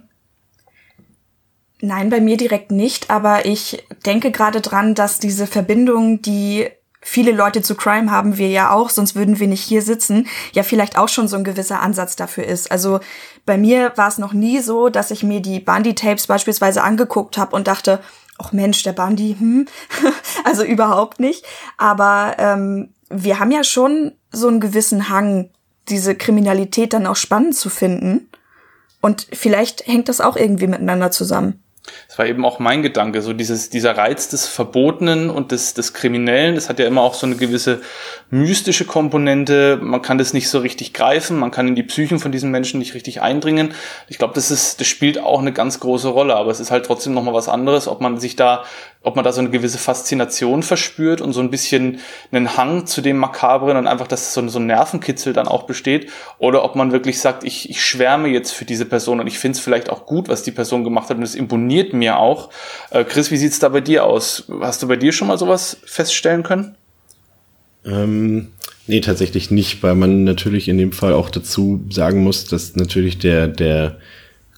[1.85, 6.71] Nein, bei mir direkt nicht, aber ich denke gerade dran, dass diese Verbindung, die
[7.03, 10.63] viele Leute zu Crime haben wir ja auch, sonst würden wir nicht hier sitzen, ja
[10.63, 12.73] vielleicht auch schon so ein gewisser Ansatz dafür ist.
[12.73, 13.01] Also
[13.45, 17.55] bei mir war es noch nie so, dass ich mir die Bundy-Tapes beispielsweise angeguckt habe
[17.55, 18.01] und dachte,
[18.39, 19.67] ach Mensch, der Bundy, hm,
[20.45, 21.45] also überhaupt nicht.
[21.77, 25.51] Aber ähm, wir haben ja schon so einen gewissen Hang,
[25.91, 28.31] diese Kriminalität dann auch spannend zu finden.
[29.03, 31.61] Und vielleicht hängt das auch irgendwie miteinander zusammen.
[32.09, 35.93] Das war eben auch mein Gedanke, so dieses, dieser Reiz des Verbotenen und des, des
[35.93, 37.83] Kriminellen, das hat ja immer auch so eine gewisse
[38.31, 39.79] mystische Komponente.
[39.83, 42.79] Man kann das nicht so richtig greifen, man kann in die Psychen von diesen Menschen
[42.79, 43.75] nicht richtig eindringen.
[44.09, 46.87] Ich glaube, das ist, das spielt auch eine ganz große Rolle, aber es ist halt
[46.87, 48.65] trotzdem nochmal was anderes, ob man sich da
[49.05, 52.01] ob man da so eine gewisse Faszination verspürt und so ein bisschen
[52.33, 56.11] einen Hang zu dem Makabren und einfach, dass so, so ein Nervenkitzel dann auch besteht,
[56.39, 59.59] oder ob man wirklich sagt, ich, ich schwärme jetzt für diese Person und ich finde
[59.59, 62.51] es vielleicht auch gut, was die Person gemacht hat und es imponiert mir auch.
[62.91, 64.45] Äh, Chris, wie sieht's da bei dir aus?
[64.61, 66.77] Hast du bei dir schon mal sowas feststellen können?
[67.85, 68.49] Ähm,
[68.87, 73.19] nee, tatsächlich nicht, weil man natürlich in dem Fall auch dazu sagen muss, dass natürlich
[73.19, 73.99] der, der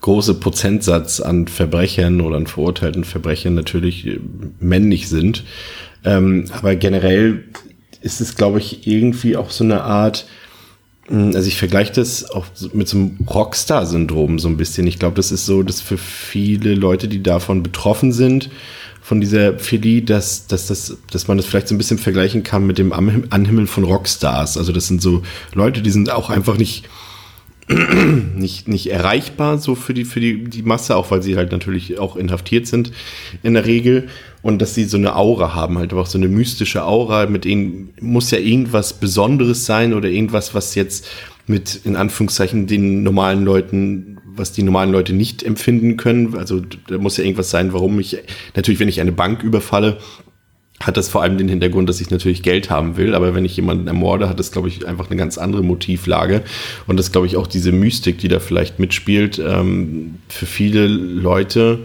[0.00, 4.20] große Prozentsatz an Verbrechern oder an verurteilten Verbrechern natürlich äh,
[4.60, 5.44] männlich sind.
[6.04, 7.44] Ähm, aber generell
[8.02, 10.26] ist es, glaube ich, irgendwie auch so eine Art,
[11.08, 14.86] also ich vergleiche das auch mit so einem Rockstar-Syndrom so ein bisschen.
[14.86, 18.50] Ich glaube, das ist so, dass für viele Leute, die davon betroffen sind,
[19.02, 22.66] von dieser Philie, dass, dass, dass, dass man das vielleicht so ein bisschen vergleichen kann
[22.66, 24.58] mit dem Anhimmeln von Rockstars.
[24.58, 25.22] Also das sind so
[25.54, 26.88] Leute, die sind auch einfach nicht
[27.68, 31.98] nicht, nicht erreichbar so für die, für die, die Masse, auch weil sie halt natürlich
[31.98, 32.92] auch inhaftiert sind
[33.42, 34.08] in der Regel.
[34.46, 37.92] Und dass sie so eine Aura haben, halt auch so eine mystische Aura, mit ihnen
[38.00, 41.08] muss ja irgendwas Besonderes sein oder irgendwas, was jetzt
[41.48, 46.36] mit, in Anführungszeichen, den normalen Leuten, was die normalen Leute nicht empfinden können.
[46.36, 48.18] Also da muss ja irgendwas sein, warum ich,
[48.54, 49.98] natürlich, wenn ich eine Bank überfalle,
[50.78, 53.16] hat das vor allem den Hintergrund, dass ich natürlich Geld haben will.
[53.16, 56.42] Aber wenn ich jemanden ermorde, hat das, glaube ich, einfach eine ganz andere Motivlage.
[56.86, 61.80] Und das, glaube ich, auch diese Mystik, die da vielleicht mitspielt, ähm, für viele Leute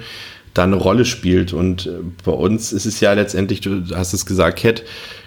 [0.54, 1.54] da eine Rolle spielt.
[1.54, 1.92] Und äh,
[2.24, 4.84] bei uns ist es ja letztendlich, du hast es gesagt, Cat,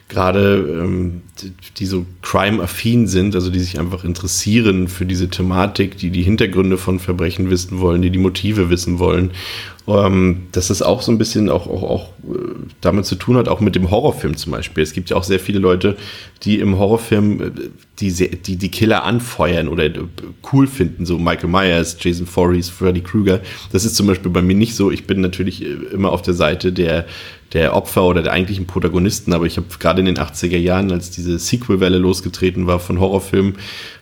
[0.08, 1.22] gerade ähm,
[1.78, 6.76] die, so crime-affin sind, also die sich einfach interessieren für diese Thematik, die die Hintergründe
[6.76, 9.30] von Verbrechen wissen wollen, die die Motive wissen wollen
[9.86, 13.48] ähm, dass das auch so ein bisschen auch, auch, auch äh, damit zu tun hat,
[13.48, 14.82] auch mit dem Horrorfilm zum Beispiel.
[14.82, 15.96] Es gibt ja auch sehr viele Leute,
[16.42, 17.50] die im Horrorfilm äh,
[18.00, 19.92] die, die, die Killer anfeuern oder äh,
[20.52, 23.40] cool finden, so Michael Myers, Jason Voorhees, Freddy Krueger.
[23.72, 24.90] Das ist zum Beispiel bei mir nicht so.
[24.90, 25.62] Ich bin natürlich
[25.92, 27.04] immer auf der Seite der,
[27.54, 31.10] der Opfer oder der eigentlichen Protagonisten, aber ich habe gerade in den 80er Jahren, als
[31.10, 33.54] diese Sequel-Welle losgetreten war von Horrorfilmen,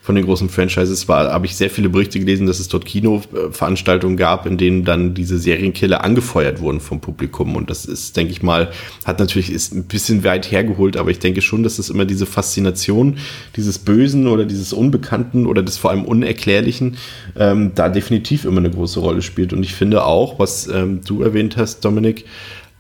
[0.03, 4.17] von den großen Franchises war, habe ich sehr viele Berichte gelesen, dass es dort Kinoveranstaltungen
[4.17, 7.55] gab, in denen dann diese Serienkiller angefeuert wurden vom Publikum.
[7.55, 8.73] Und das ist, denke ich mal,
[9.05, 12.27] hat natürlich ist ein bisschen weit hergeholt, aber ich denke schon, dass es immer diese
[12.27, 13.19] Faszination
[13.55, 16.97] dieses Bösen oder dieses Unbekannten oder des vor allem Unerklärlichen
[17.39, 19.53] ähm, da definitiv immer eine große Rolle spielt.
[19.53, 22.25] Und ich finde auch, was ähm, du erwähnt hast, Dominik,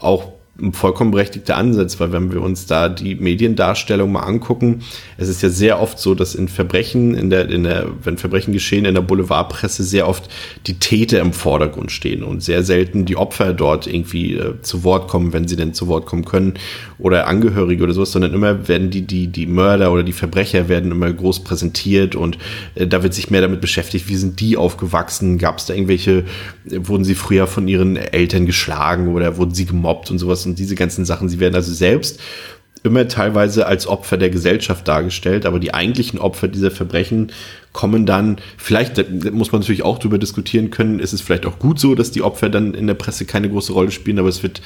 [0.01, 4.83] auch ein vollkommen berechtigter Ansatz, weil wenn wir uns da die Mediendarstellung mal angucken,
[5.17, 8.53] es ist ja sehr oft so, dass in Verbrechen, in der, in der, wenn Verbrechen
[8.53, 10.29] geschehen, in der Boulevardpresse sehr oft
[10.67, 15.09] die Täter im Vordergrund stehen und sehr selten die Opfer dort irgendwie äh, zu Wort
[15.09, 16.55] kommen, wenn sie denn zu Wort kommen können
[16.99, 20.91] oder Angehörige oder sowas, sondern immer werden die, die, die Mörder oder die Verbrecher werden
[20.91, 22.37] immer groß präsentiert und
[22.75, 26.25] äh, da wird sich mehr damit beschäftigt, wie sind die aufgewachsen, gab es da irgendwelche,
[26.71, 30.59] äh, wurden sie früher von ihren Eltern geschlagen oder wurden sie gemobbt und sowas und
[30.59, 31.29] diese ganzen Sachen.
[31.29, 32.21] Sie werden also selbst
[32.85, 37.31] immer teilweise als Opfer der Gesellschaft dargestellt, aber die eigentlichen Opfer dieser Verbrechen
[37.73, 38.99] kommen dann, vielleicht
[39.33, 42.23] muss man natürlich auch darüber diskutieren können, ist es vielleicht auch gut so, dass die
[42.23, 44.63] Opfer dann in der Presse keine große Rolle spielen, aber es wird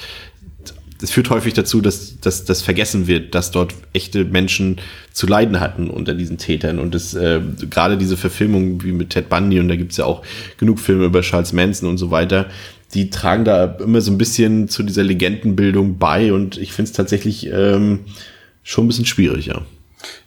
[1.01, 4.79] das führt häufig dazu, dass, das vergessen wird, dass dort echte Menschen
[5.13, 6.79] zu leiden hatten unter diesen Tätern.
[6.79, 10.23] Und das, äh, gerade diese Verfilmung wie mit Ted Bundy, und da gibt's ja auch
[10.59, 12.47] genug Filme über Charles Manson und so weiter,
[12.95, 16.97] die tragen da immer so ein bisschen zu dieser Legendenbildung bei und ich finde es
[16.97, 18.01] tatsächlich ähm,
[18.63, 19.63] schon ein bisschen schwierig, ja.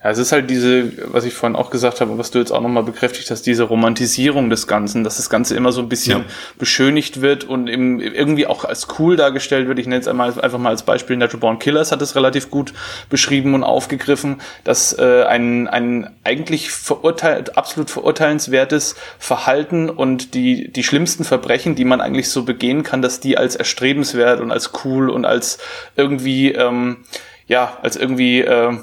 [0.04, 2.52] Ja, es ist halt diese, was ich vorhin auch gesagt habe und was du jetzt
[2.52, 6.20] auch nochmal bekräftigt hast, diese Romantisierung des Ganzen, dass das Ganze immer so ein bisschen
[6.20, 6.26] ja.
[6.58, 9.78] beschönigt wird und im, irgendwie auch als cool dargestellt wird.
[9.78, 12.74] Ich nenne es einmal einfach mal als Beispiel, Natural Born Killers hat es relativ gut
[13.10, 20.84] beschrieben und aufgegriffen, dass äh, ein, ein eigentlich verurteilt, absolut verurteilenswertes Verhalten und die, die
[20.84, 25.10] schlimmsten Verbrechen, die man eigentlich so begehen kann, dass die als erstrebenswert und als cool
[25.10, 25.60] und als
[25.96, 26.98] irgendwie, ähm,
[27.48, 28.78] ja, als irgendwie, äh,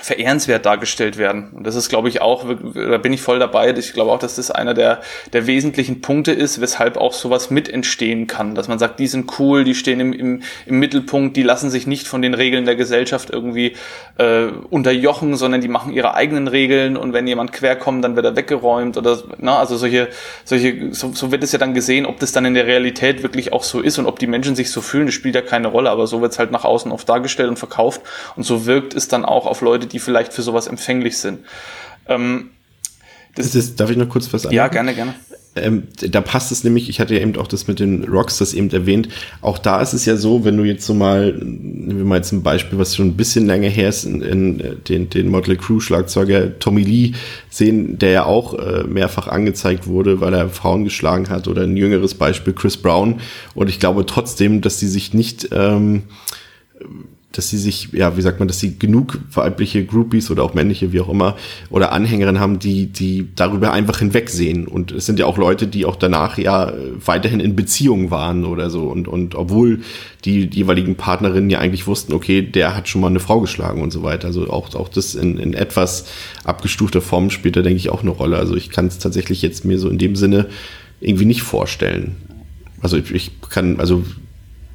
[0.00, 1.48] verehrenswert dargestellt werden.
[1.52, 3.70] Und das ist, glaube ich, auch, da bin ich voll dabei.
[3.76, 5.00] Ich glaube auch, dass das einer der,
[5.32, 8.54] der wesentlichen Punkte ist, weshalb auch sowas mit entstehen kann.
[8.54, 11.86] Dass man sagt, die sind cool, die stehen im, im, im Mittelpunkt, die lassen sich
[11.86, 13.74] nicht von den Regeln der Gesellschaft irgendwie
[14.18, 18.36] äh, unterjochen, sondern die machen ihre eigenen Regeln und wenn jemand querkommt, dann wird er
[18.36, 20.08] weggeräumt oder na, also solche,
[20.44, 23.52] solche, so, so wird es ja dann gesehen, ob das dann in der Realität wirklich
[23.52, 25.90] auch so ist und ob die Menschen sich so fühlen, das spielt ja keine Rolle,
[25.90, 28.00] aber so wird es halt nach außen oft dargestellt und verkauft
[28.36, 31.40] und so wirkt es dann auch auf Leute, die vielleicht für sowas empfänglich sind.
[32.06, 32.50] Ähm,
[33.34, 34.54] das, ist, darf ich noch kurz was sagen?
[34.54, 35.14] Ja, gerne, gerne.
[35.56, 38.54] Ähm, da passt es nämlich, ich hatte ja eben auch das mit den Rocks das
[38.54, 39.08] eben erwähnt,
[39.40, 42.32] auch da ist es ja so, wenn du jetzt so mal, nehmen wir mal jetzt
[42.32, 45.80] ein Beispiel, was schon ein bisschen länger her ist, in, in den, den Motley Crue
[45.80, 47.12] Schlagzeuger Tommy Lee
[47.50, 51.76] sehen, der ja auch äh, mehrfach angezeigt wurde, weil er Frauen geschlagen hat oder ein
[51.76, 53.20] jüngeres Beispiel Chris Brown
[53.54, 56.04] und ich glaube trotzdem, dass die sich nicht ähm,
[57.32, 60.92] dass sie sich, ja, wie sagt man, dass sie genug weibliche Groupies oder auch männliche,
[60.92, 61.36] wie auch immer,
[61.68, 64.66] oder Anhängerinnen haben, die, die darüber einfach hinwegsehen.
[64.66, 66.72] Und es sind ja auch Leute, die auch danach ja
[67.04, 68.84] weiterhin in Beziehungen waren oder so.
[68.84, 69.80] Und, und obwohl
[70.24, 73.82] die, die jeweiligen Partnerinnen ja eigentlich wussten, okay, der hat schon mal eine Frau geschlagen
[73.82, 74.28] und so weiter.
[74.28, 76.06] Also auch, auch das in, in etwas
[76.44, 78.38] abgestufter Form spielt da, denke ich, auch eine Rolle.
[78.38, 80.46] Also ich kann es tatsächlich jetzt mir so in dem Sinne
[81.00, 82.16] irgendwie nicht vorstellen.
[82.80, 84.02] Also ich, ich kann, also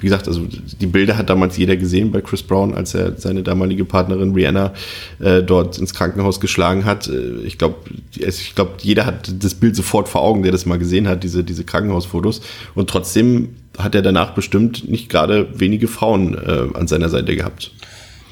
[0.03, 0.45] wie gesagt, also
[0.81, 4.73] die Bilder hat damals jeder gesehen bei Chris Brown, als er seine damalige Partnerin Rihanna
[5.19, 7.07] äh, dort ins Krankenhaus geschlagen hat.
[7.07, 7.77] Äh, ich glaube,
[8.13, 11.45] ich glaube, jeder hat das Bild sofort vor Augen, der das mal gesehen hat, diese,
[11.45, 12.41] diese Krankenhausfotos.
[12.75, 17.71] Und trotzdem hat er danach bestimmt nicht gerade wenige Frauen äh, an seiner Seite gehabt.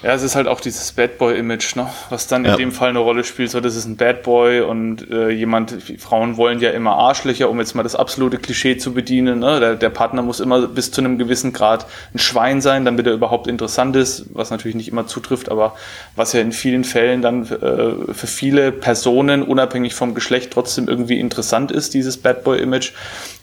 [0.04, 1.88] Ja, es ist halt auch dieses Bad Boy-Image, ne?
[2.10, 2.58] was dann in ja.
[2.58, 3.52] dem Fall eine Rolle spielt.
[3.52, 7.60] So, das ist ein Bad Boy und äh, jemand, Frauen wollen ja immer Arschlöcher, um
[7.60, 9.40] jetzt mal das absolute Klischee zu bedienen.
[9.40, 9.60] Ne?
[9.60, 11.86] Der, der Partner muss immer bis zu einem gewissen Grad
[12.16, 15.76] ein Schwein sein, damit er überhaupt interessant ist, was natürlich nicht immer zutrifft, aber
[16.16, 21.19] was ja in vielen Fällen dann äh, für viele Personen, unabhängig vom Geschlecht, trotzdem irgendwie
[21.19, 22.94] interessant ist, dieses Bad Boy-Image.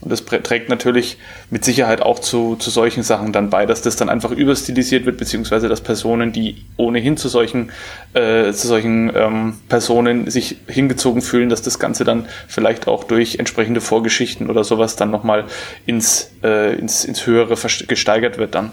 [0.01, 1.19] Und das trägt natürlich
[1.51, 5.19] mit Sicherheit auch zu, zu solchen Sachen dann bei, dass das dann einfach überstilisiert wird,
[5.19, 7.71] beziehungsweise dass Personen, die die ohnehin zu solchen,
[8.15, 13.37] äh, zu solchen ähm, Personen sich hingezogen fühlen, dass das Ganze dann vielleicht auch durch
[13.37, 15.45] entsprechende Vorgeschichten oder sowas dann nochmal
[15.87, 18.71] ins, äh, ins, ins Höhere gesteigert wird dann.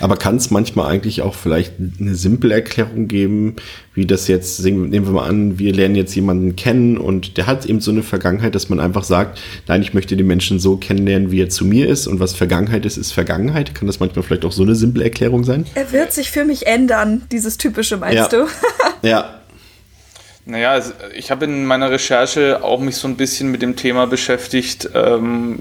[0.00, 3.56] Aber kann es manchmal eigentlich auch vielleicht eine simple Erklärung geben,
[3.94, 7.66] wie das jetzt, nehmen wir mal an, wir lernen jetzt jemanden kennen und der hat
[7.66, 11.30] eben so eine Vergangenheit, dass man einfach sagt, nein, ich möchte den Menschen so kennenlernen,
[11.30, 13.74] wie er zu mir ist und was Vergangenheit ist, ist Vergangenheit.
[13.74, 15.66] Kann das manchmal vielleicht auch so eine simple Erklärung sein?
[15.74, 18.38] Er wird sich für mich ändern, dieses typische, meinst ja.
[18.38, 18.46] du?
[19.06, 19.34] ja,
[20.48, 20.80] naja,
[21.14, 25.58] ich habe in meiner Recherche auch mich so ein bisschen mit dem Thema beschäftigt, ähm,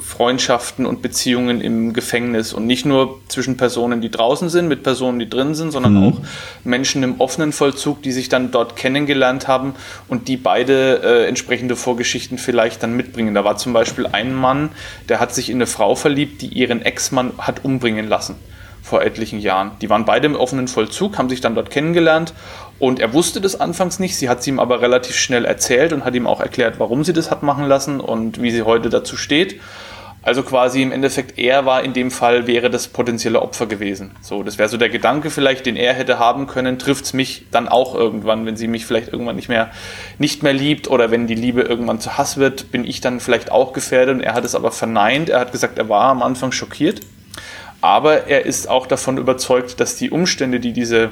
[0.00, 5.18] Freundschaften und Beziehungen im Gefängnis und nicht nur zwischen Personen, die draußen sind, mit Personen,
[5.18, 6.08] die drin sind, sondern mhm.
[6.08, 6.20] auch
[6.64, 9.74] Menschen im offenen Vollzug, die sich dann dort kennengelernt haben
[10.08, 13.34] und die beide äh, entsprechende Vorgeschichten vielleicht dann mitbringen.
[13.34, 14.70] Da war zum Beispiel ein Mann,
[15.10, 18.36] der hat sich in eine Frau verliebt, die ihren Ex-Mann hat umbringen lassen
[18.82, 19.70] vor etlichen Jahren.
[19.80, 22.34] Die waren beide im offenen Vollzug, haben sich dann dort kennengelernt
[22.78, 24.16] und er wusste das anfangs nicht.
[24.16, 27.12] Sie hat es ihm aber relativ schnell erzählt und hat ihm auch erklärt, warum sie
[27.12, 29.60] das hat machen lassen und wie sie heute dazu steht.
[30.24, 34.12] Also quasi im Endeffekt, er war in dem Fall, wäre das potenzielle Opfer gewesen.
[34.20, 37.46] So, das wäre so der Gedanke vielleicht, den er hätte haben können, trifft es mich
[37.50, 39.72] dann auch irgendwann, wenn sie mich vielleicht irgendwann nicht mehr,
[40.18, 43.50] nicht mehr liebt oder wenn die Liebe irgendwann zu Hass wird, bin ich dann vielleicht
[43.50, 45.28] auch gefährdet und er hat es aber verneint.
[45.28, 47.00] Er hat gesagt, er war am Anfang schockiert
[47.82, 51.10] aber er ist auch davon überzeugt, dass die Umstände, die diese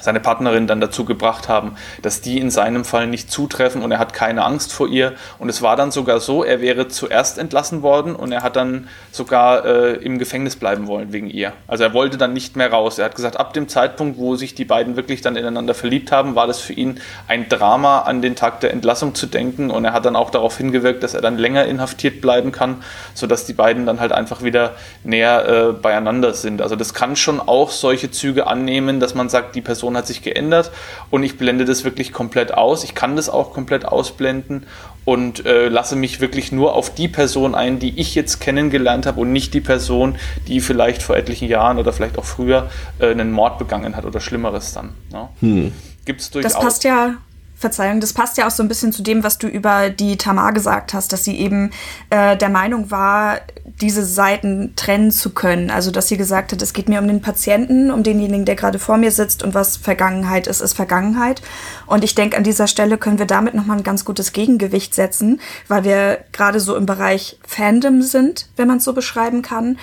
[0.00, 3.98] seine Partnerin dann dazu gebracht haben, dass die in seinem Fall nicht zutreffen und er
[3.98, 5.14] hat keine Angst vor ihr.
[5.38, 8.88] Und es war dann sogar so, er wäre zuerst entlassen worden und er hat dann
[9.12, 11.52] sogar äh, im Gefängnis bleiben wollen wegen ihr.
[11.66, 12.98] Also er wollte dann nicht mehr raus.
[12.98, 16.34] Er hat gesagt, ab dem Zeitpunkt, wo sich die beiden wirklich dann ineinander verliebt haben,
[16.34, 19.70] war das für ihn ein Drama, an den Tag der Entlassung zu denken.
[19.70, 22.82] Und er hat dann auch darauf hingewirkt, dass er dann länger inhaftiert bleiben kann,
[23.14, 24.74] sodass die beiden dann halt einfach wieder
[25.04, 26.62] näher äh, beieinander sind.
[26.62, 30.06] Also das kann schon auch solche Züge annehmen, dass man sagt, die Person Person hat
[30.06, 30.70] sich geändert
[31.10, 32.84] und ich blende das wirklich komplett aus.
[32.84, 34.66] Ich kann das auch komplett ausblenden
[35.06, 39.20] und äh, lasse mich wirklich nur auf die Person ein, die ich jetzt kennengelernt habe
[39.20, 40.16] und nicht die Person,
[40.46, 42.68] die vielleicht vor etlichen Jahren oder vielleicht auch früher
[42.98, 44.90] äh, einen Mord begangen hat oder Schlimmeres dann.
[45.10, 45.30] Ja.
[45.40, 45.72] Hm.
[46.04, 46.52] Gibt's durchaus.
[46.52, 47.14] Das passt ja
[47.58, 50.52] Verzeihung, das passt ja auch so ein bisschen zu dem, was du über die Tamar
[50.52, 51.70] gesagt hast, dass sie eben
[52.10, 53.40] äh, der Meinung war,
[53.80, 55.70] diese Seiten trennen zu können.
[55.70, 58.78] Also, dass sie gesagt hat, es geht mir um den Patienten, um denjenigen, der gerade
[58.78, 61.42] vor mir sitzt und was Vergangenheit ist, ist Vergangenheit.
[61.86, 65.40] Und ich denke, an dieser Stelle können wir damit nochmal ein ganz gutes Gegengewicht setzen,
[65.66, 69.78] weil wir gerade so im Bereich Fandom sind, wenn man es so beschreiben kann.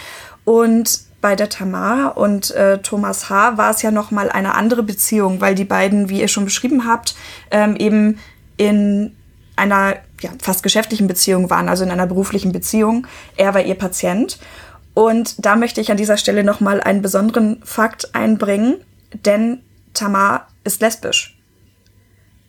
[0.46, 3.58] Und bei der Tamar und äh, Thomas H.
[3.58, 6.86] war es ja noch mal eine andere Beziehung, weil die beiden, wie ihr schon beschrieben
[6.86, 7.16] habt,
[7.50, 8.20] ähm, eben
[8.58, 9.16] in
[9.56, 13.08] einer ja, fast geschäftlichen Beziehung waren, also in einer beruflichen Beziehung.
[13.38, 14.38] Er war ihr Patient.
[14.94, 18.76] Und da möchte ich an dieser Stelle noch mal einen besonderen Fakt einbringen,
[19.26, 19.64] denn
[19.96, 21.40] Tamar ist lesbisch.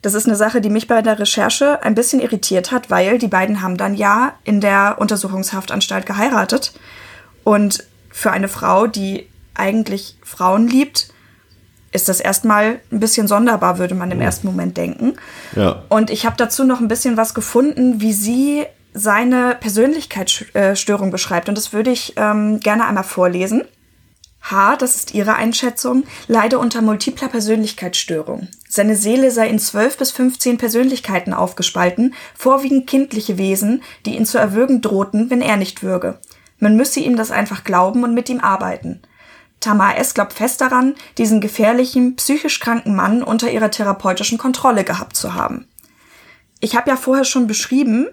[0.03, 3.29] Das ist eine Sache, die mich bei der Recherche ein bisschen irritiert hat, weil die
[3.29, 6.75] beiden haben dann ja in der Untersuchungshaftanstalt geheiratet.
[7.43, 7.87] Und
[8.17, 11.09] für eine Frau, die eigentlich Frauen liebt,
[11.93, 15.17] ist das erstmal ein bisschen sonderbar, würde man im ersten Moment denken.
[15.55, 15.83] Ja.
[15.91, 18.65] Und ich habe dazu noch ein bisschen was gefunden, wie sie
[18.95, 21.51] seine Persönlichkeitsstörung beschreibt.
[21.51, 23.65] Und das würde ich ähm, gerne einmal vorlesen.
[24.41, 28.49] H., das ist ihre Einschätzung, leide unter multipler Persönlichkeitsstörung.
[28.67, 34.39] Seine Seele sei in zwölf bis fünfzehn Persönlichkeiten aufgespalten, vorwiegend kindliche Wesen, die ihn zu
[34.39, 36.19] erwürgen drohten, wenn er nicht würge.
[36.59, 39.03] Man müsse ihm das einfach glauben und mit ihm arbeiten.
[39.61, 40.15] Tamar S.
[40.15, 45.67] glaubt fest daran, diesen gefährlichen, psychisch kranken Mann unter ihrer therapeutischen Kontrolle gehabt zu haben.
[46.61, 48.09] Ich habe ja vorher schon beschrieben,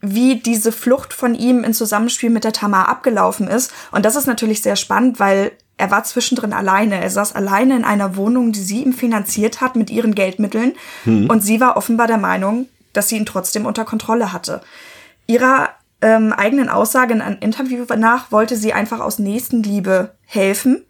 [0.00, 3.72] wie diese Flucht von ihm in Zusammenspiel mit der Tamar abgelaufen ist.
[3.90, 7.00] Und das ist natürlich sehr spannend, weil er war zwischendrin alleine.
[7.00, 10.74] Er saß alleine in einer Wohnung, die sie ihm finanziert hat mit ihren Geldmitteln.
[11.04, 11.28] Hm.
[11.28, 14.60] Und sie war offenbar der Meinung, dass sie ihn trotzdem unter Kontrolle hatte.
[15.26, 15.70] Ihrer
[16.00, 20.84] ähm, eigenen Aussage in einem Interview nach wollte sie einfach aus Nächstenliebe helfen.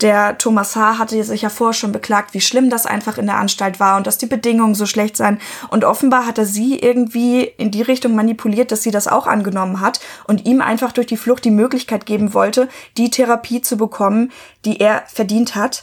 [0.00, 0.98] Der Thomas H.
[0.98, 4.06] hatte sich ja vorher schon beklagt, wie schlimm das einfach in der Anstalt war und
[4.06, 5.40] dass die Bedingungen so schlecht seien.
[5.70, 9.80] Und offenbar hat er sie irgendwie in die Richtung manipuliert, dass sie das auch angenommen
[9.80, 14.30] hat und ihm einfach durch die Flucht die Möglichkeit geben wollte, die Therapie zu bekommen,
[14.64, 15.82] die er verdient hat.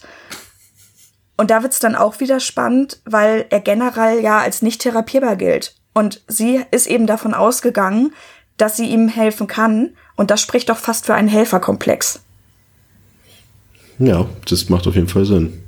[1.36, 5.76] Und da wird's dann auch wieder spannend, weil er generell ja als nicht therapierbar gilt.
[5.94, 8.14] Und sie ist eben davon ausgegangen,
[8.58, 9.92] dass sie ihm helfen kann.
[10.16, 12.22] Und das spricht doch fast für einen Helferkomplex.
[14.00, 15.62] Ja, das macht auf jeden Fall Sinn.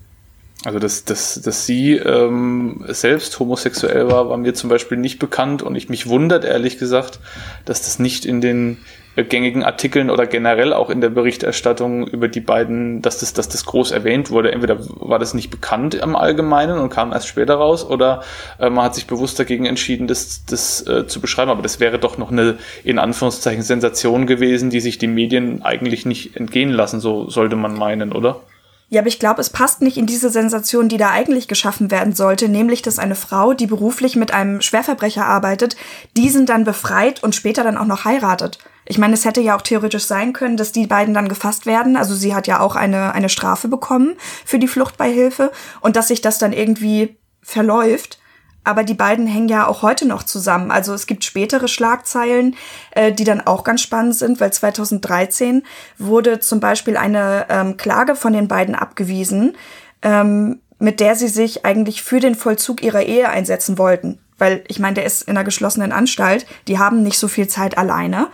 [0.66, 5.62] Also, dass, dass, dass sie ähm, selbst homosexuell war, war mir zum Beispiel nicht bekannt
[5.62, 7.20] und ich mich wundert, ehrlich gesagt,
[7.66, 8.78] dass das nicht in den
[9.24, 13.66] gängigen Artikeln oder generell auch in der Berichterstattung über die beiden, dass das, dass das
[13.66, 14.52] groß erwähnt wurde.
[14.52, 18.24] Entweder war das nicht bekannt im Allgemeinen und kam erst später raus oder
[18.60, 21.50] äh, man hat sich bewusst dagegen entschieden, das, das äh, zu beschreiben.
[21.52, 26.06] Aber das wäre doch noch eine, in Anführungszeichen, Sensation gewesen, die sich die Medien eigentlich
[26.06, 28.42] nicht entgehen lassen, so sollte man meinen, oder?
[28.90, 32.14] Ja, aber ich glaube, es passt nicht in diese Sensation, die da eigentlich geschaffen werden
[32.14, 35.76] sollte, nämlich dass eine Frau, die beruflich mit einem Schwerverbrecher arbeitet,
[36.16, 38.60] diesen dann befreit und später dann auch noch heiratet.
[38.88, 41.98] Ich meine, es hätte ja auch theoretisch sein können, dass die beiden dann gefasst werden.
[41.98, 44.16] Also sie hat ja auch eine, eine Strafe bekommen
[44.46, 48.20] für die Fluchtbeihilfe und dass sich das dann irgendwie verläuft.
[48.64, 50.72] Aber die beiden hängen ja auch heute noch zusammen.
[50.72, 52.56] Also es gibt spätere Schlagzeilen,
[52.92, 55.64] äh, die dann auch ganz spannend sind, weil 2013
[55.98, 59.56] wurde zum Beispiel eine ähm, Klage von den beiden abgewiesen,
[60.02, 64.20] ähm, mit der sie sich eigentlich für den Vollzug ihrer Ehe einsetzen wollten.
[64.38, 67.78] Weil ich meine, der ist in einer geschlossenen Anstalt, die haben nicht so viel Zeit
[67.78, 68.28] alleine.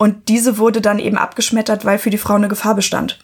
[0.00, 3.18] Und diese wurde dann eben abgeschmettert, weil für die Frau eine Gefahr bestand.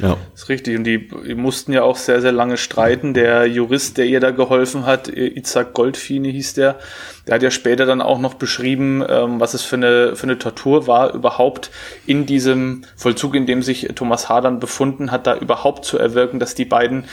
[0.00, 0.16] Ja.
[0.32, 0.78] Das ist richtig.
[0.78, 3.12] Und die, die, mussten ja auch sehr, sehr lange streiten.
[3.12, 6.78] Der Jurist, der ihr da geholfen hat, Isaac Goldfine hieß der,
[7.26, 10.38] der hat ja später dann auch noch beschrieben, ähm, was es für eine, für eine
[10.38, 11.70] Tortur war, überhaupt
[12.06, 14.40] in diesem Vollzug, in dem sich Thomas H.
[14.40, 17.04] dann befunden hat, da überhaupt zu erwirken, dass die beiden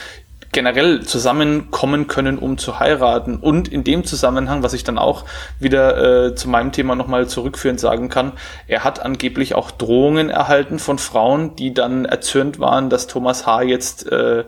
[0.54, 3.36] generell zusammenkommen können, um zu heiraten.
[3.36, 5.24] Und in dem Zusammenhang, was ich dann auch
[5.60, 8.32] wieder äh, zu meinem Thema nochmal zurückführend sagen kann,
[8.66, 13.62] er hat angeblich auch Drohungen erhalten von Frauen, die dann erzürnt waren, dass Thomas H.
[13.62, 14.44] jetzt äh,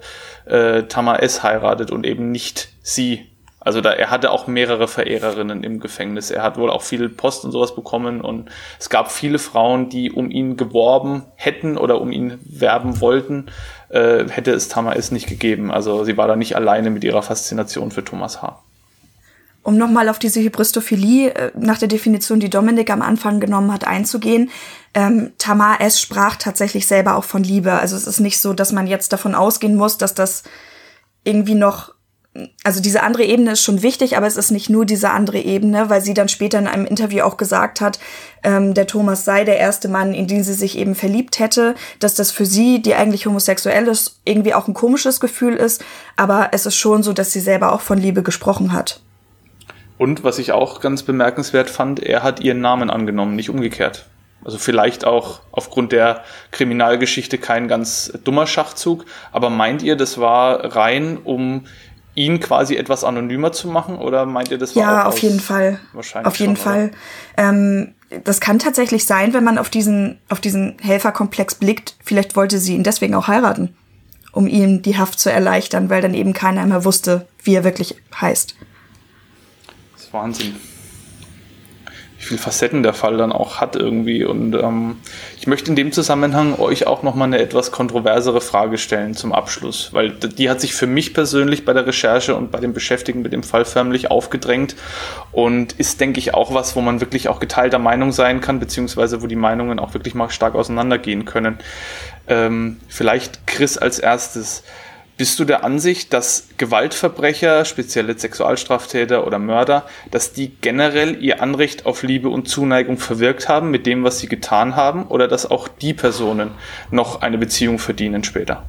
[0.47, 1.43] äh, Tama S.
[1.43, 3.27] heiratet und eben nicht sie.
[3.67, 6.31] Also da, er hatte auch mehrere Verehrerinnen im Gefängnis.
[6.31, 8.49] Er hat wohl auch viel Post und sowas bekommen und
[8.79, 13.47] es gab viele Frauen, die um ihn geworben hätten oder um ihn werben wollten,
[13.89, 15.73] äh, hätte es Tamais nicht gegeben.
[15.73, 18.63] Also sie war da nicht alleine mit ihrer Faszination für Thomas H.
[19.65, 23.85] Um nochmal auf diese Hybristophilie äh, nach der Definition, die Dominik am Anfang genommen hat,
[23.85, 24.51] einzugehen.
[24.95, 26.01] Ähm, Tamar S.
[26.01, 27.73] sprach tatsächlich selber auch von Liebe.
[27.73, 30.45] Also es ist nicht so, dass man jetzt davon ausgehen muss, dass das
[31.25, 31.96] irgendwie noch
[32.65, 35.89] also diese andere Ebene ist schon wichtig, aber es ist nicht nur diese andere Ebene,
[35.89, 37.99] weil sie dann später in einem Interview auch gesagt hat,
[38.43, 42.15] ähm, der Thomas sei der erste Mann, in den sie sich eben verliebt hätte, dass
[42.15, 45.85] das für sie, die eigentlich homosexuell ist, irgendwie auch ein komisches Gefühl ist,
[46.17, 49.01] aber es ist schon so, dass sie selber auch von Liebe gesprochen hat.
[49.99, 54.07] Und was ich auch ganz bemerkenswert fand, er hat ihren Namen angenommen, nicht umgekehrt.
[54.47, 56.23] Also vielleicht auch aufgrund der
[56.53, 61.65] Kriminalgeschichte kein ganz dummer Schachzug, aber meint ihr, das war rein, um
[62.17, 63.97] ihn quasi etwas anonymer zu machen?
[63.99, 65.79] Oder meint ihr, das war Ja, auf jeden Fall.
[65.93, 66.91] Wahrscheinlich auf jeden schon, Fall.
[67.37, 67.95] Ähm,
[68.25, 71.95] das kann tatsächlich sein, wenn man auf diesen, auf diesen Helferkomplex blickt.
[72.03, 73.77] Vielleicht wollte sie ihn deswegen auch heiraten,
[74.33, 77.97] um ihm die Haft zu erleichtern, weil dann eben keiner mehr wusste, wie er wirklich
[78.21, 78.57] heißt.
[79.95, 80.57] Das ist Wahnsinn
[82.27, 84.25] viel Facetten der Fall dann auch hat irgendwie.
[84.25, 84.97] Und ähm,
[85.39, 89.93] ich möchte in dem Zusammenhang euch auch nochmal eine etwas kontroversere Frage stellen zum Abschluss,
[89.93, 93.33] weil die hat sich für mich persönlich bei der Recherche und bei dem Beschäftigen mit
[93.33, 94.77] dem Fall förmlich aufgedrängt
[95.33, 99.23] und ist, denke ich, auch was, wo man wirklich auch geteilter Meinung sein kann, beziehungsweise
[99.23, 101.59] wo die Meinungen auch wirklich mal stark auseinandergehen können.
[102.29, 104.65] Ähm, vielleicht Chris als erstes.
[105.17, 111.87] Bist du der Ansicht, dass Gewaltverbrecher, spezielle Sexualstraftäter oder Mörder, dass die generell ihr Anrecht
[111.87, 115.69] auf Liebe und Zuneigung verwirkt haben mit dem, was sie getan haben, oder dass auch
[115.69, 116.51] die Personen
[116.91, 118.67] noch eine Beziehung verdienen später?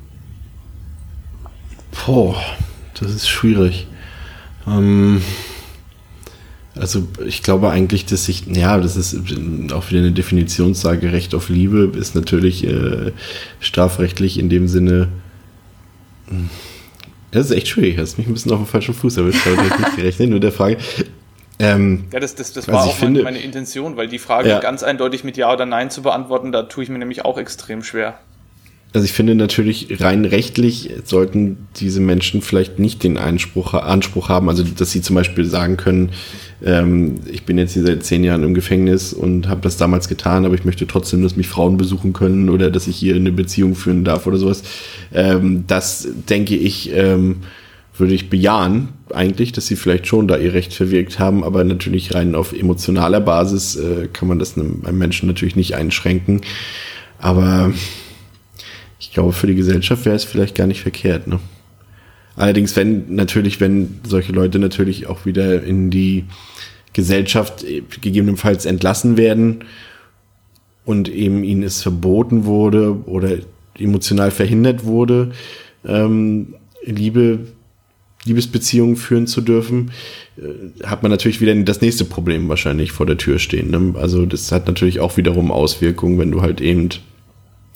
[2.05, 2.41] Boah,
[2.97, 3.87] das ist schwierig.
[4.65, 5.21] Ähm,
[6.75, 9.15] also ich glaube eigentlich, dass ich, ja, das ist
[9.73, 13.11] auch wieder eine Definitionssache, Recht auf Liebe ist natürlich äh,
[13.59, 15.09] strafrechtlich in dem Sinne
[17.31, 17.97] das ist echt schwierig.
[17.97, 19.45] Das ist mich ein bisschen auf dem falschen Fuß erwischt.
[19.45, 20.29] Habe ich nicht gerechnet.
[20.29, 20.77] Nur der Frage.
[21.59, 24.59] Ähm, ja, das, das, das war auch finde, meine Intention, weil die Frage ja.
[24.59, 27.83] ganz eindeutig mit Ja oder Nein zu beantworten, da tue ich mir nämlich auch extrem
[27.83, 28.19] schwer.
[28.97, 34.49] Also ich finde natürlich rein rechtlich sollten diese Menschen vielleicht nicht den Einspruch, Anspruch haben,
[34.49, 36.09] also dass sie zum Beispiel sagen können,
[36.65, 40.45] ähm, ich bin jetzt hier seit zehn Jahren im Gefängnis und habe das damals getan,
[40.45, 43.75] aber ich möchte trotzdem, dass mich Frauen besuchen können oder dass ich hier eine Beziehung
[43.75, 44.63] führen darf oder sowas.
[45.13, 47.41] Ähm, das denke ich, ähm,
[47.95, 52.15] würde ich bejahen eigentlich, dass sie vielleicht schon da ihr Recht verwirkt haben, aber natürlich
[52.15, 56.41] rein auf emotionaler Basis äh, kann man das einem, einem Menschen natürlich nicht einschränken.
[57.19, 58.06] Aber ich
[59.17, 61.25] glaube, für die Gesellschaft wäre es vielleicht gar nicht verkehrt.
[61.25, 61.39] Ne?
[62.35, 66.25] Allerdings, wenn natürlich, wenn solche Leute natürlich auch wieder in die
[66.93, 67.65] Gesellschaft
[68.01, 69.65] gegebenenfalls entlassen werden
[70.85, 73.37] und eben ihnen es verboten wurde oder
[73.79, 75.31] emotional verhindert wurde,
[75.83, 76.53] ähm,
[76.85, 77.39] Liebe
[78.23, 79.91] Liebesbeziehungen führen zu dürfen,
[80.37, 83.71] äh, hat man natürlich wieder das nächste Problem wahrscheinlich vor der Tür stehen.
[83.71, 83.95] Ne?
[83.97, 86.89] Also das hat natürlich auch wiederum Auswirkungen, wenn du halt eben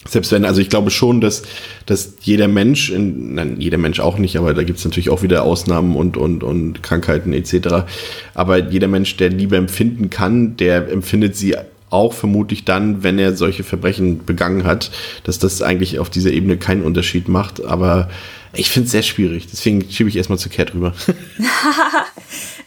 [0.08, 1.43] selbst wenn, also ich glaube schon, dass,
[1.86, 5.22] dass jeder Mensch, in, nein, jeder Mensch auch nicht, aber da gibt es natürlich auch
[5.22, 7.86] wieder Ausnahmen und, und, und Krankheiten etc.
[8.34, 11.56] Aber jeder Mensch, der Liebe empfinden kann, der empfindet sie
[11.91, 14.91] auch vermutlich dann, wenn er solche Verbrechen begangen hat,
[15.24, 17.64] dass das eigentlich auf dieser Ebene keinen Unterschied macht.
[17.64, 18.10] Aber
[18.54, 19.47] ich finde es sehr schwierig.
[19.52, 20.93] Deswegen schiebe ich erstmal zu Cat rüber.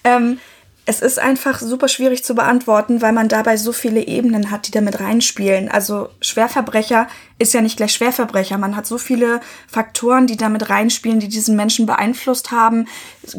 [0.05, 0.39] ähm,
[0.87, 4.71] es ist einfach super schwierig zu beantworten, weil man dabei so viele Ebenen hat, die
[4.71, 5.71] damit reinspielen.
[5.71, 7.09] Also Schwerverbrecher
[7.39, 8.59] ist ja nicht gleich Schwerverbrecher.
[8.59, 12.87] Man hat so viele Faktoren, die damit reinspielen, die diesen Menschen beeinflusst haben.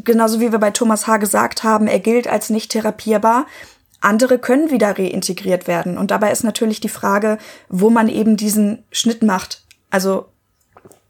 [0.04, 1.18] Genauso wie wir bei Thomas H.
[1.18, 3.46] gesagt haben, er gilt als nicht therapierbar.
[4.02, 6.00] Andere können wieder reintegriert werden.
[6.00, 7.38] Und dabei ist natürlich die Frage,
[7.70, 9.64] wo man eben diesen Schnitt macht.
[9.92, 10.26] Also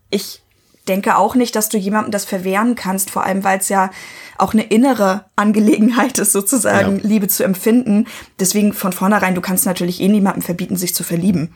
[0.10, 0.42] ich
[0.88, 3.92] denke auch nicht, dass du jemandem das verwehren kannst, vor allem weil es ja
[4.38, 7.08] auch eine innere Angelegenheit ist, sozusagen ja.
[7.08, 8.08] Liebe zu empfinden.
[8.40, 11.54] Deswegen von vornherein, du kannst natürlich eh niemandem verbieten, sich zu verlieben.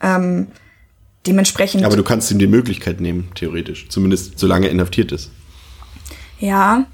[0.00, 0.48] Ähm,
[1.26, 1.84] dementsprechend.
[1.84, 3.88] Aber du kannst ihm die Möglichkeit nehmen, theoretisch.
[3.88, 5.30] Zumindest solange er inhaftiert ist.
[6.38, 6.86] Ja.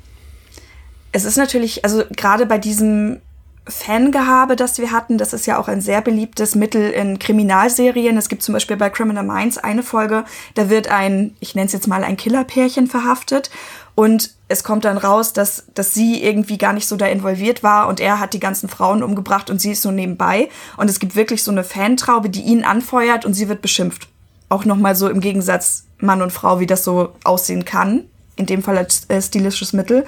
[1.10, 3.20] Es ist natürlich, also gerade bei diesem
[3.66, 5.18] Fangehabe, das wir hatten.
[5.18, 8.16] Das ist ja auch ein sehr beliebtes Mittel in Kriminalserien.
[8.16, 11.72] Es gibt zum Beispiel bei Criminal Minds eine Folge, da wird ein, ich nenne es
[11.72, 13.50] jetzt mal ein Killerpärchen verhaftet
[13.94, 17.88] und es kommt dann raus, dass, dass sie irgendwie gar nicht so da involviert war
[17.88, 20.48] und er hat die ganzen Frauen umgebracht und sie ist so nebenbei.
[20.76, 24.08] Und es gibt wirklich so eine Fantraube, die ihn anfeuert und sie wird beschimpft.
[24.48, 28.04] Auch nochmal so im Gegensatz Mann und Frau, wie das so aussehen kann.
[28.36, 30.04] In dem Fall als äh, stilistisches Mittel.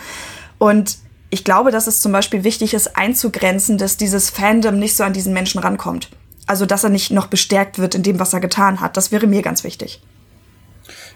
[0.58, 0.98] Und
[1.34, 5.12] ich glaube, dass es zum Beispiel wichtig ist, einzugrenzen, dass dieses Fandom nicht so an
[5.12, 6.08] diesen Menschen rankommt.
[6.46, 8.96] Also, dass er nicht noch bestärkt wird in dem, was er getan hat.
[8.96, 10.00] Das wäre mir ganz wichtig.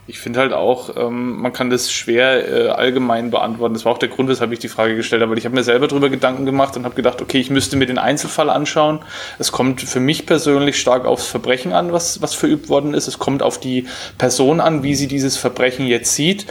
[0.09, 3.75] Ich finde halt auch, ähm, man kann das schwer äh, allgemein beantworten.
[3.75, 5.39] Das war auch der Grund, weshalb ich die Frage gestellt habe.
[5.39, 7.99] Ich habe mir selber darüber Gedanken gemacht und habe gedacht, okay, ich müsste mir den
[7.99, 8.99] Einzelfall anschauen.
[9.39, 13.07] Es kommt für mich persönlich stark aufs Verbrechen an, was, was verübt worden ist.
[13.07, 16.47] Es kommt auf die Person an, wie sie dieses Verbrechen jetzt sieht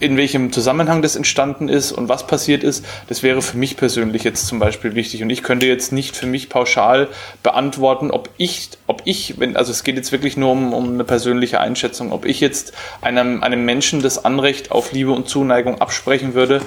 [0.00, 4.22] in welchem Zusammenhang das entstanden ist und was passiert ist, das wäre für mich persönlich
[4.24, 5.22] jetzt zum Beispiel wichtig.
[5.22, 7.08] Und ich könnte jetzt nicht für mich pauschal
[7.42, 11.04] beantworten, ob ich, ob ich, wenn, also es geht jetzt wirklich nur um, um eine
[11.04, 16.34] persönliche Einschätzung, ob ich jetzt einem, einem Menschen das Anrecht auf Liebe und Zuneigung absprechen
[16.34, 16.62] würde,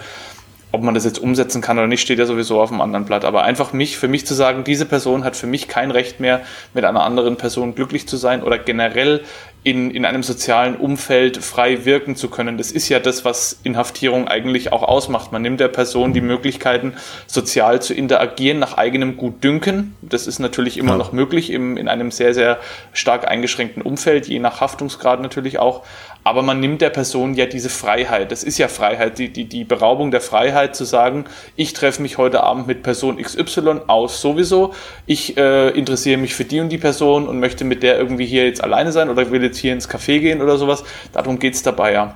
[0.71, 3.25] ob man das jetzt umsetzen kann oder nicht, steht ja sowieso auf dem anderen Blatt.
[3.25, 6.41] Aber einfach mich, für mich zu sagen, diese Person hat für mich kein Recht mehr,
[6.73, 9.21] mit einer anderen Person glücklich zu sein oder generell
[9.63, 12.57] in, in einem sozialen Umfeld frei wirken zu können.
[12.57, 15.31] Das ist ja das, was Inhaftierung eigentlich auch ausmacht.
[15.31, 16.93] Man nimmt der Person die Möglichkeiten,
[17.27, 19.95] sozial zu interagieren nach eigenem Gutdünken.
[20.01, 20.97] Das ist natürlich immer ja.
[20.97, 22.59] noch möglich im, in einem sehr, sehr
[22.91, 25.83] stark eingeschränkten Umfeld, je nach Haftungsgrad natürlich auch.
[26.23, 28.31] Aber man nimmt der Person ja diese Freiheit.
[28.31, 32.17] Das ist ja Freiheit, die, die, die Beraubung der Freiheit zu sagen, ich treffe mich
[32.17, 34.73] heute Abend mit Person XY aus sowieso.
[35.05, 38.45] Ich äh, interessiere mich für die und die Person und möchte mit der irgendwie hier
[38.45, 40.83] jetzt alleine sein oder will jetzt hier ins Café gehen oder sowas.
[41.11, 42.15] Darum geht es dabei ja.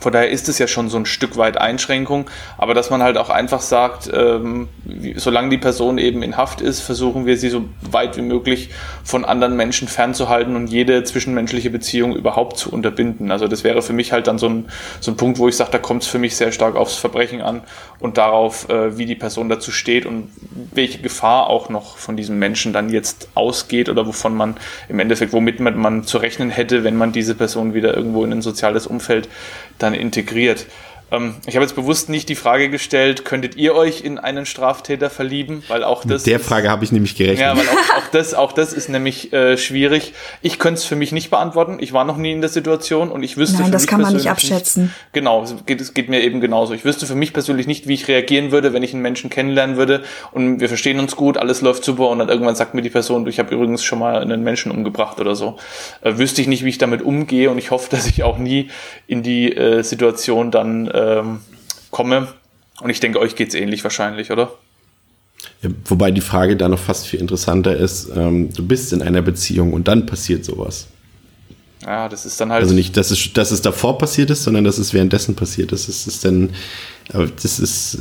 [0.00, 3.18] Von daher ist es ja schon so ein Stück weit Einschränkung, aber dass man halt
[3.18, 4.68] auch einfach sagt, ähm,
[5.16, 8.70] solange die Person eben in Haft ist, versuchen wir sie so weit wie möglich
[9.04, 13.30] von anderen Menschen fernzuhalten und jede zwischenmenschliche Beziehung überhaupt zu unterbinden.
[13.30, 14.68] Also das wäre für mich halt dann so ein,
[15.00, 17.42] so ein Punkt, wo ich sage, da kommt es für mich sehr stark aufs Verbrechen
[17.42, 17.60] an
[17.98, 20.30] und darauf, äh, wie die Person dazu steht und
[20.72, 24.56] welche Gefahr auch noch von diesem Menschen dann jetzt ausgeht oder wovon man
[24.88, 28.42] im Endeffekt, womit man zu rechnen hätte, wenn man diese Person wieder irgendwo in ein
[28.42, 29.28] soziales Umfeld
[29.82, 30.66] dann integriert.
[31.10, 35.10] Ähm, ich habe jetzt bewusst nicht die Frage gestellt, könntet ihr euch in einen Straftäter
[35.10, 35.62] verlieben?
[35.68, 36.24] Weil auch das.
[36.24, 37.40] Mit der Frage habe ich nämlich gerechnet.
[37.40, 40.14] Ja, weil auch, auch, das, auch das ist nämlich äh, schwierig.
[40.42, 41.78] Ich könnte es für mich nicht beantworten.
[41.80, 43.62] Ich war noch nie in der Situation und ich wüsste.
[43.62, 44.84] Nein, das kann man nicht abschätzen.
[44.84, 46.74] Nicht, genau, es geht, es geht mir eben genauso.
[46.74, 49.76] Ich wüsste für mich persönlich nicht, wie ich reagieren würde, wenn ich einen Menschen kennenlernen
[49.76, 50.02] würde
[50.32, 53.26] und wir verstehen uns gut, alles läuft super und dann irgendwann sagt mir die Person,
[53.26, 55.56] ich habe übrigens schon mal einen Menschen umgebracht oder so.
[56.02, 58.70] Äh, wüsste ich nicht, wie ich damit umgehe und ich hoffe, dass ich auch nie
[59.06, 61.40] in die äh, Situation dann ähm,
[61.90, 62.28] komme.
[62.80, 64.52] Und ich denke, euch geht es ähnlich wahrscheinlich, oder?
[65.62, 69.22] Ja, wobei die Frage da noch fast viel interessanter ist, ähm, du bist in einer
[69.22, 70.88] Beziehung und dann passiert sowas.
[71.82, 72.62] Ja, das ist dann halt.
[72.62, 75.88] Also nicht, dass es, dass es davor passiert ist, sondern dass es währenddessen passiert ist.
[75.88, 76.50] Das ist dann,
[77.12, 77.98] das ist,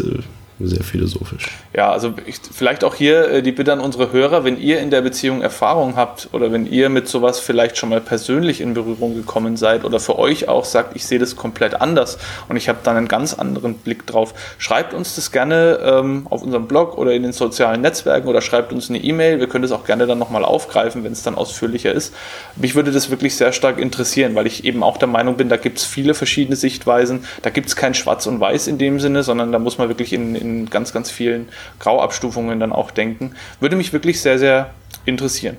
[0.60, 1.50] sehr philosophisch.
[1.74, 4.90] Ja, also ich, vielleicht auch hier äh, die Bitte an unsere Hörer, wenn ihr in
[4.92, 9.16] der Beziehung Erfahrung habt oder wenn ihr mit sowas vielleicht schon mal persönlich in Berührung
[9.16, 12.18] gekommen seid oder für euch auch sagt, ich sehe das komplett anders
[12.50, 16.44] und ich habe dann einen ganz anderen Blick drauf, schreibt uns das gerne ähm, auf
[16.44, 19.40] unserem Blog oder in den sozialen Netzwerken oder schreibt uns eine E-Mail.
[19.40, 22.14] Wir können das auch gerne dann nochmal aufgreifen, wenn es dann ausführlicher ist.
[22.58, 25.58] Mich würde das wirklich sehr stark interessieren, weil ich eben auch der Meinung bin, da
[25.58, 27.24] gibt es viele verschiedene Sichtweisen.
[27.44, 30.12] Da gibt es kein Schwarz und Weiß in dem Sinne, sondern da muss man wirklich
[30.14, 33.36] in, in in ganz, ganz vielen Grauabstufungen dann auch denken.
[33.60, 34.74] Würde mich wirklich sehr, sehr
[35.06, 35.58] interessieren.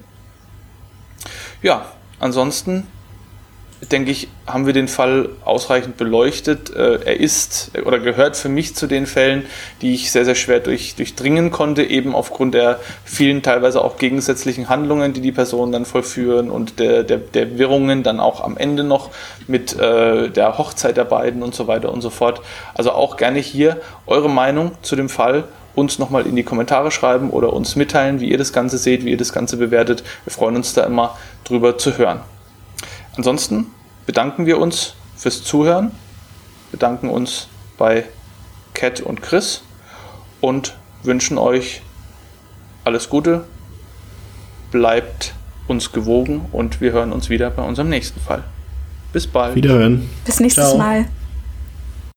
[1.62, 1.86] Ja,
[2.18, 2.86] ansonsten
[3.83, 6.74] denke ich, haben wir den Fall ausreichend beleuchtet.
[6.74, 9.47] Äh, er ist oder gehört für mich zu den Fällen,
[9.81, 14.68] die ich sehr, sehr schwer durch, durchdringen konnte, eben aufgrund der vielen teilweise auch gegensätzlichen
[14.68, 18.85] Handlungen, die die Personen dann vollführen und der, der, der Wirrungen dann auch am Ende
[18.85, 19.11] noch
[19.47, 22.43] mit äh, der Hochzeit der beiden und so weiter und so fort.
[22.74, 27.31] Also auch gerne hier eure Meinung zu dem Fall uns nochmal in die Kommentare schreiben
[27.31, 30.03] oder uns mitteilen, wie ihr das Ganze seht, wie ihr das Ganze bewertet.
[30.24, 32.20] Wir freuen uns da immer drüber zu hören.
[33.21, 33.66] Ansonsten
[34.07, 35.91] bedanken wir uns fürs Zuhören,
[36.71, 38.05] bedanken uns bei
[38.73, 39.61] Cat und Chris
[40.41, 41.83] und wünschen euch
[42.83, 43.45] alles Gute,
[44.71, 45.35] bleibt
[45.68, 48.43] uns gewogen und wir hören uns wieder bei unserem nächsten Fall.
[49.12, 49.55] Bis bald.
[49.55, 50.09] Wiederhören.
[50.25, 50.79] Bis nächstes Ciao.
[50.79, 51.05] Mal.